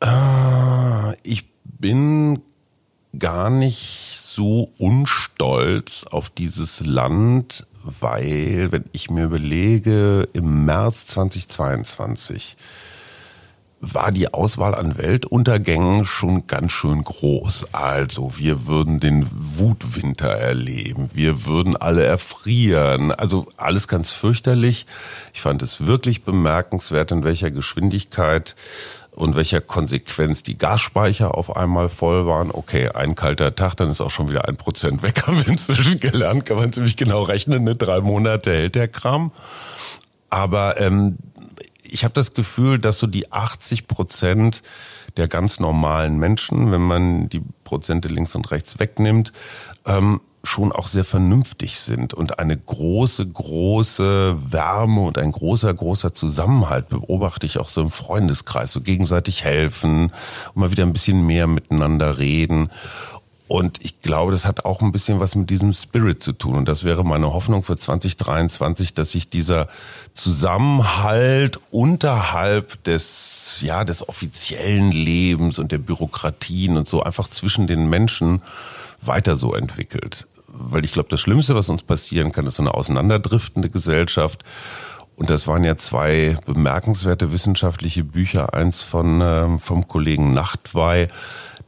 Äh, 0.01 1.15
ich 1.23 1.47
bin 1.65 2.43
gar 3.19 3.51
nicht 3.51 4.19
so 4.21 4.71
unstolz 4.79 6.05
auf 6.05 6.29
dieses 6.29 6.81
Land, 6.81 7.67
weil, 8.01 8.73
wenn 8.73 8.85
ich 8.93 9.11
mir 9.11 9.25
überlege, 9.25 10.29
im 10.33 10.65
März 10.65 11.07
2022 11.09 12.57
war 13.81 14.11
die 14.11 14.33
Auswahl 14.33 14.75
an 14.75 14.97
Weltuntergängen 14.97 16.05
schon 16.05 16.47
ganz 16.47 16.73
schön 16.73 17.05
groß. 17.05 17.75
Also 17.75 18.39
wir 18.39 18.67
würden 18.67 19.01
den 19.01 19.27
Wutwinter 19.31 20.31
erleben, 20.31 21.11
wir 21.13 21.45
würden 21.45 21.77
alle 21.77 22.05
erfrieren, 22.05 23.13
also 23.13 23.47
alles 23.57 23.87
ganz 23.87 24.11
fürchterlich. 24.11 24.87
Ich 25.35 25.43
fand 25.43 25.63
es 25.63 25.87
wirklich 25.87 26.25
bemerkenswert, 26.25 27.13
in 27.13 27.23
welcher 27.23 27.51
Geschwindigkeit 27.51 28.57
und 29.17 29.35
welcher 29.35 29.61
Konsequenz 29.61 30.43
die 30.43 30.59
Gasspeicher 30.59 31.37
auf 31.37 31.57
einmal 31.57 31.89
voll 31.89 32.27
waren. 32.27 32.51
Okay, 32.53 32.91
ein 32.91 33.15
kalter 33.15 33.55
Tag, 33.55 33.75
dann 33.75 33.91
ist 33.91 34.01
auch 34.01 34.11
schon 34.11 34.29
wieder 34.29 34.47
ein 34.47 34.57
Prozent 34.57 35.03
weg. 35.03 35.23
Haben 35.27 35.39
wir 35.39 35.49
inzwischen 35.49 35.99
gelernt, 35.99 36.45
kann 36.45 36.59
man 36.59 36.73
ziemlich 36.73 36.97
genau 36.97 37.23
rechnen. 37.23 37.65
Ne? 37.65 37.77
Drei 37.77 38.01
Monate 38.01 38.53
hält 38.53 38.75
der 38.75 38.89
Kram. 38.89 39.33
Aber 40.29 40.81
ähm, 40.81 41.17
ich 41.89 42.05
habe 42.05 42.15
das 42.15 42.35
Gefühl, 42.35 42.79
dass 42.79 42.99
so 42.99 43.07
die 43.07 43.33
80 43.33 43.87
Prozent 43.87 44.63
der 45.17 45.29
ganz 45.29 45.61
normalen 45.61 46.19
Menschen, 46.19 46.71
wenn 46.71 46.83
man 46.83 47.29
die 47.29 47.43
Prozente 47.65 48.09
links 48.09 48.35
und 48.35 48.51
rechts 48.51 48.79
wegnimmt, 48.79 49.33
ähm, 49.87 50.21
schon 50.47 50.71
auch 50.73 50.87
sehr 50.87 51.05
vernünftig 51.05 51.81
sind 51.81 52.15
und 52.15 52.39
eine 52.39 52.57
große, 52.57 53.27
große 53.27 54.37
Wärme 54.53 55.01
und 55.01 55.19
ein 55.19 55.33
großer, 55.33 55.75
großer 55.75 56.13
Zusammenhalt 56.15 56.89
beobachte 56.89 57.47
ich 57.47 57.59
auch 57.59 57.69
so 57.69 57.83
im 57.83 57.91
Freundeskreis, 57.91 58.73
so 58.73 58.81
gegenseitig 58.81 59.43
helfen 59.43 60.13
und 60.55 60.57
mal 60.57 60.71
wieder 60.71 60.85
ein 60.85 60.93
bisschen 60.93 61.27
mehr 61.27 61.49
miteinander 61.49 62.19
reden. 62.19 62.71
Und 63.49 63.85
ich 63.85 64.01
glaube, 64.01 64.33
das 64.33 64.45
hat 64.45 64.65
auch 64.65 64.81
ein 64.81 64.91
bisschen 64.91 65.21
was 65.21 65.37
mit 65.37 65.51
diesem 65.51 65.73
Spirit 65.73 66.21
zu 66.21 66.33
tun. 66.33 66.57
Und 66.57 66.69
das 66.69 66.83
wäre 66.83 67.05
meine 67.05 67.33
Hoffnung 67.33 67.63
für 67.63 67.77
2023, 67.77 68.93
dass 68.93 69.13
sich 69.13 69.29
dieser 69.29 69.69
Zusammenhalt 70.15 71.61
unterhalb 71.71 72.83
des, 72.85 73.61
ja, 73.63 73.85
des 73.85 74.09
offiziellen 74.09 74.91
Lebens 74.91 75.61
und 75.61 75.71
der 75.71 75.79
Bürokratien 75.79 76.77
und 76.77 76.89
so 76.89 77.03
einfach 77.03 77.29
zwischen 77.29 77.69
den 77.69 77.89
Menschen 77.89 78.43
weiter 79.01 79.37
so 79.37 79.55
entwickelt. 79.55 80.27
Weil 80.49 80.85
ich 80.85 80.93
glaube, 80.93 81.11
das 81.11 81.21
Schlimmste, 81.21 81.55
was 81.55 81.69
uns 81.69 81.85
passieren 81.85 82.33
kann, 82.33 82.47
ist 82.47 82.57
so 82.57 82.63
eine 82.63 82.75
auseinanderdriftende 82.75 83.71
Gesellschaft. 83.71 84.43
Und 85.17 85.31
das 85.31 85.47
waren 85.47 85.65
ja 85.65 85.77
zwei 85.79 86.37
bemerkenswerte 86.45 87.33
wissenschaftliche 87.33 88.05
Bücher, 88.05 88.53
eins 88.53 88.83
von 88.83 89.21
ähm, 89.23 89.59
vom 89.59 89.89
Kollegen 89.89 90.35
Nachtwey, 90.35 91.09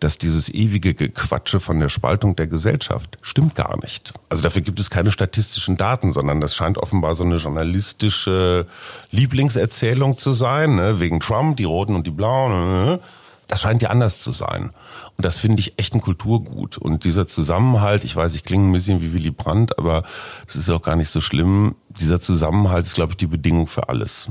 dass 0.00 0.18
dieses 0.18 0.48
ewige 0.52 0.94
Gequatsche 0.94 1.58
von 1.58 1.80
der 1.80 1.88
Spaltung 1.88 2.36
der 2.36 2.46
Gesellschaft 2.46 3.16
stimmt 3.22 3.54
gar 3.54 3.78
nicht. 3.82 4.12
Also 4.28 4.42
dafür 4.42 4.62
gibt 4.62 4.78
es 4.78 4.90
keine 4.90 5.10
statistischen 5.10 5.76
Daten, 5.76 6.12
sondern 6.12 6.40
das 6.40 6.54
scheint 6.54 6.78
offenbar 6.78 7.14
so 7.14 7.24
eine 7.24 7.36
journalistische 7.36 8.66
Lieblingserzählung 9.10 10.18
zu 10.18 10.34
sein, 10.34 10.74
ne? 10.74 11.00
wegen 11.00 11.20
Trump, 11.20 11.56
die 11.56 11.64
Roten 11.64 11.94
und 11.94 12.06
die 12.06 12.12
Blauen. 12.12 12.52
Ne? 12.52 13.00
Das 13.48 13.62
scheint 13.62 13.82
ja 13.82 13.88
anders 13.88 14.20
zu 14.20 14.30
sein. 14.30 14.70
Und 15.16 15.24
das 15.24 15.38
finde 15.38 15.60
ich 15.60 15.78
echt 15.78 15.94
ein 15.94 16.02
Kulturgut. 16.02 16.76
Und 16.76 17.04
dieser 17.04 17.26
Zusammenhalt, 17.26 18.04
ich 18.04 18.14
weiß, 18.14 18.34
ich 18.34 18.44
klinge 18.44 18.68
ein 18.68 18.72
bisschen 18.72 19.00
wie 19.00 19.14
Willy 19.14 19.30
Brandt, 19.30 19.78
aber 19.78 20.04
das 20.46 20.56
ist 20.56 20.68
auch 20.68 20.82
gar 20.82 20.96
nicht 20.96 21.10
so 21.10 21.20
schlimm. 21.22 21.74
Dieser 21.98 22.20
Zusammenhalt 22.20 22.86
ist, 22.86 22.94
glaube 22.94 23.12
ich, 23.12 23.16
die 23.16 23.26
Bedingung 23.26 23.66
für 23.66 23.88
alles. 23.88 24.28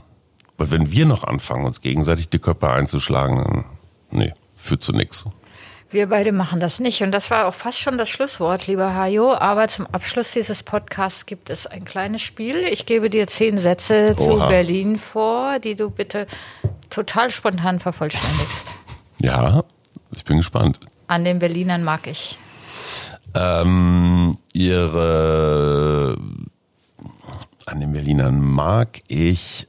Weil 0.58 0.72
wenn 0.72 0.92
wir 0.92 1.06
noch 1.06 1.24
anfangen, 1.24 1.66
uns 1.66 1.82
gegenseitig 1.82 2.30
die 2.30 2.40
Köpfe 2.40 2.70
einzuschlagen, 2.70 3.38
dann, 3.38 3.66
nee, 4.12 4.34
führt 4.56 4.84
zu 4.84 4.94
nichts. 4.94 5.26
Wir 5.90 6.10
beide 6.10 6.32
machen 6.32 6.60
das 6.60 6.80
nicht. 6.80 7.02
Und 7.02 7.12
das 7.12 7.32
war 7.32 7.48
auch 7.48 7.54
fast 7.54 7.80
schon 7.80 7.98
das 7.98 8.10
Schlusswort, 8.10 8.68
lieber 8.68 8.94
Hajo. 8.94 9.34
Aber 9.34 9.68
zum 9.68 9.88
Abschluss 9.88 10.32
dieses 10.32 10.62
Podcasts 10.62 11.26
gibt 11.26 11.50
es 11.50 11.66
ein 11.66 11.86
kleines 11.86 12.22
Spiel. 12.22 12.58
Ich 12.70 12.86
gebe 12.86 13.10
dir 13.10 13.26
zehn 13.28 13.58
Sätze 13.58 14.16
Oha. 14.18 14.24
zu 14.24 14.38
Berlin 14.48 14.98
vor, 14.98 15.60
die 15.60 15.76
du 15.76 15.90
bitte 15.90 16.28
total 16.90 17.32
spontan 17.32 17.80
vervollständigst. 17.80 18.68
Ja, 19.20 19.64
ich 20.12 20.24
bin 20.26 20.38
gespannt. 20.38 20.80
An 21.08 21.24
den 21.24 21.40
Berlinern 21.40 21.84
mag 21.84 22.08
ich. 22.08 22.38
Ähm, 23.34 24.38
ihre. 24.54 26.18
An 27.66 27.80
den 27.80 27.92
Berlinern 27.92 28.40
mag 28.40 29.02
ich 29.08 29.68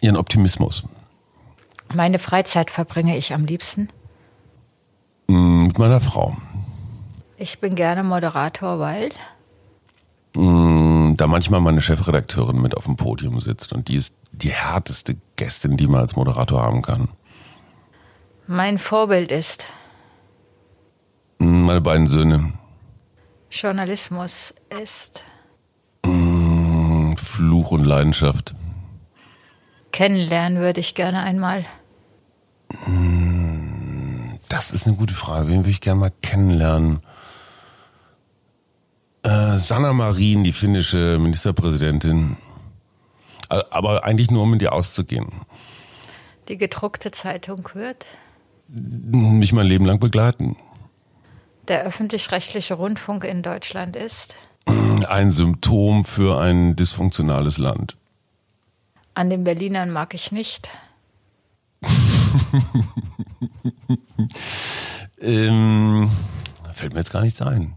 ihren 0.00 0.16
Optimismus. 0.16 0.84
Meine 1.94 2.18
Freizeit 2.18 2.70
verbringe 2.70 3.16
ich 3.16 3.32
am 3.32 3.44
liebsten. 3.44 3.88
Mm, 5.28 5.60
mit 5.60 5.78
meiner 5.78 6.00
Frau. 6.00 6.36
Ich 7.36 7.58
bin 7.60 7.74
gerne 7.74 8.04
Moderator, 8.04 8.78
weil? 8.78 9.10
Mm, 10.34 11.14
da 11.16 11.26
manchmal 11.26 11.60
meine 11.60 11.80
Chefredakteurin 11.80 12.60
mit 12.60 12.76
auf 12.76 12.84
dem 12.84 12.96
Podium 12.96 13.40
sitzt 13.40 13.72
und 13.72 13.88
die 13.88 13.96
ist 13.96 14.14
die 14.32 14.50
härteste 14.50 15.16
Gästin, 15.36 15.76
die 15.76 15.86
man 15.86 16.00
als 16.00 16.16
Moderator 16.16 16.62
haben 16.62 16.82
kann. 16.82 17.08
Mein 18.46 18.78
Vorbild 18.78 19.30
ist? 19.30 19.66
Mm, 21.38 21.62
meine 21.62 21.80
beiden 21.80 22.06
Söhne. 22.06 22.52
Journalismus 23.50 24.52
ist? 24.82 25.24
Fluch 27.34 27.72
und 27.72 27.84
Leidenschaft. 27.84 28.54
Kennenlernen 29.90 30.58
würde 30.58 30.80
ich 30.80 30.94
gerne 30.94 31.22
einmal. 31.22 31.64
Das 34.48 34.70
ist 34.70 34.86
eine 34.86 34.96
gute 34.96 35.14
Frage. 35.14 35.48
Wen 35.48 35.58
würde 35.58 35.70
ich 35.70 35.80
gerne 35.80 36.00
mal 36.00 36.12
kennenlernen? 36.22 37.00
Äh, 39.22 39.56
Sanna 39.56 39.92
Marin, 39.92 40.44
die 40.44 40.52
finnische 40.52 41.18
Ministerpräsidentin. 41.18 42.36
Aber 43.48 44.04
eigentlich 44.04 44.30
nur, 44.30 44.42
um 44.42 44.50
mit 44.50 44.62
ihr 44.62 44.72
auszugehen. 44.72 45.26
Die 46.48 46.58
gedruckte 46.58 47.10
Zeitung 47.10 47.68
hört? 47.72 48.04
Mich 48.68 49.52
mein 49.52 49.66
Leben 49.66 49.84
lang 49.84 50.00
begleiten. 50.00 50.56
Der 51.68 51.82
öffentlich-rechtliche 51.82 52.74
Rundfunk 52.74 53.24
in 53.24 53.42
Deutschland 53.42 53.96
ist? 53.96 54.34
Ein 55.08 55.30
Symptom 55.30 56.04
für 56.04 56.40
ein 56.40 56.76
dysfunktionales 56.76 57.58
Land. 57.58 57.96
An 59.14 59.30
den 59.30 59.44
Berlinern 59.44 59.90
mag 59.90 60.14
ich 60.14 60.32
nicht. 60.32 60.70
ähm, 65.20 66.10
fällt 66.72 66.94
mir 66.94 67.00
jetzt 67.00 67.12
gar 67.12 67.22
nichts 67.22 67.40
ein. 67.42 67.74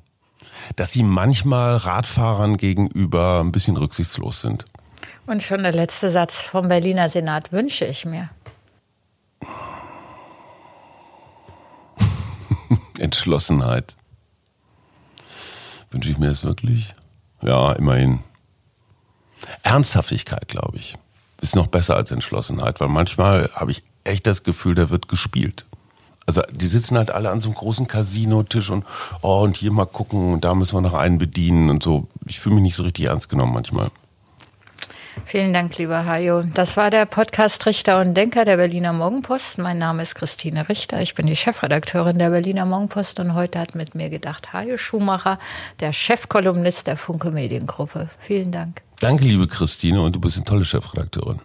Dass 0.76 0.92
sie 0.92 1.04
manchmal 1.04 1.78
Radfahrern 1.78 2.58
gegenüber 2.58 3.42
ein 3.44 3.52
bisschen 3.52 3.78
rücksichtslos 3.78 4.42
sind. 4.42 4.66
Und 5.28 5.44
schon 5.44 5.64
der 5.64 5.74
letzte 5.74 6.10
Satz 6.10 6.44
vom 6.44 6.70
Berliner 6.70 7.10
Senat 7.10 7.52
wünsche 7.52 7.86
ich 7.86 8.06
mir. 8.06 8.30
Entschlossenheit. 13.00 13.96
Wünsche 15.92 16.10
ich 16.10 16.18
mir 16.18 16.30
das 16.30 16.44
wirklich? 16.44 16.94
Ja, 17.42 17.74
immerhin. 17.74 18.20
Ernsthaftigkeit, 19.64 20.48
glaube 20.48 20.78
ich, 20.78 20.96
ist 21.42 21.56
noch 21.56 21.68
besser 21.68 21.96
als 21.96 22.12
Entschlossenheit, 22.12 22.80
weil 22.80 22.90
manchmal 22.90 23.50
habe 23.54 23.72
ich 23.72 23.84
echt 24.04 24.28
das 24.28 24.44
Gefühl, 24.44 24.76
da 24.76 24.90
wird 24.90 25.08
gespielt. 25.08 25.66
Also 26.26 26.42
die 26.52 26.68
sitzen 26.68 26.98
halt 26.98 27.10
alle 27.12 27.30
an 27.30 27.40
so 27.40 27.48
einem 27.48 27.56
großen 27.56 27.88
Casino-Tisch 27.88 28.70
und 28.70 28.86
oh, 29.22 29.44
und 29.44 29.56
hier 29.56 29.72
mal 29.72 29.86
gucken 29.86 30.34
und 30.34 30.44
da 30.44 30.56
müssen 30.56 30.76
wir 30.76 30.82
noch 30.82 30.94
einen 30.94 31.18
bedienen 31.18 31.70
und 31.70 31.82
so. 31.82 32.08
Ich 32.26 32.40
fühle 32.40 32.56
mich 32.56 32.64
nicht 32.64 32.76
so 32.76 32.84
richtig 32.84 33.06
ernst 33.06 33.30
genommen 33.30 33.54
manchmal. 33.54 33.92
Vielen 35.26 35.54
Dank, 35.54 35.78
lieber 35.78 36.06
Hajo. 36.06 36.44
Das 36.54 36.78
war 36.78 36.90
der 36.90 37.06
Podcast 37.06 37.66
Richter 37.66 38.00
und 38.00 38.14
Denker 38.14 38.46
der 38.46 38.58
Berliner 38.58 38.94
Morgenpost. 38.94 39.58
Mein 39.58 39.78
Name 39.78 40.04
ist 40.04 40.16
Christine 40.16 40.70
Richter. 40.70 41.02
Ich 41.02 41.16
bin 41.16 41.28
die 41.28 41.36
Chefredakteurin 41.36 42.18
der 42.18 42.30
Berliner 42.30 42.66
Morgenpost 42.66 43.20
und 43.20 43.34
heute 43.34 43.60
hat 43.60 43.76
mit 43.76 43.96
mir 43.96 44.10
gedacht 44.10 44.54
Hajo 44.54 44.78
Schumacher, 44.78 45.40
der 45.80 45.94
Chefkolumnist 45.94 46.88
der 46.88 46.98
Funke 46.98 47.32
Mediengruppe. 47.32 48.10
Vielen 48.20 48.52
Dank. 48.52 48.82
Danke, 49.00 49.26
liebe 49.26 49.48
Christine, 49.48 50.02
und 50.02 50.16
du 50.16 50.20
bist 50.20 50.38
eine 50.38 50.46
tolle 50.46 50.66
Chefredakteurin. 50.66 51.40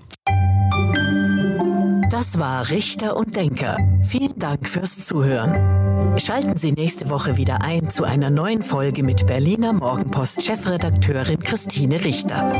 Das 2.11 2.39
war 2.39 2.69
Richter 2.71 3.17
und 3.17 3.35
Denker. 3.35 3.77
Vielen 4.03 4.39
Dank 4.39 4.69
fürs 4.69 5.05
Zuhören. 5.05 6.19
Schalten 6.19 6.57
Sie 6.57 6.73
nächste 6.73 7.11
Woche 7.11 7.37
wieder 7.37 7.63
ein 7.63 7.91
zu 7.91 8.05
einer 8.05 8.31
neuen 8.31 8.63
Folge 8.63 9.03
mit 9.03 9.27
Berliner 9.27 9.73
Morgenpost 9.73 10.43
Chefredakteurin 10.43 11.41
Christine 11.41 12.05
Richter. 12.05 12.53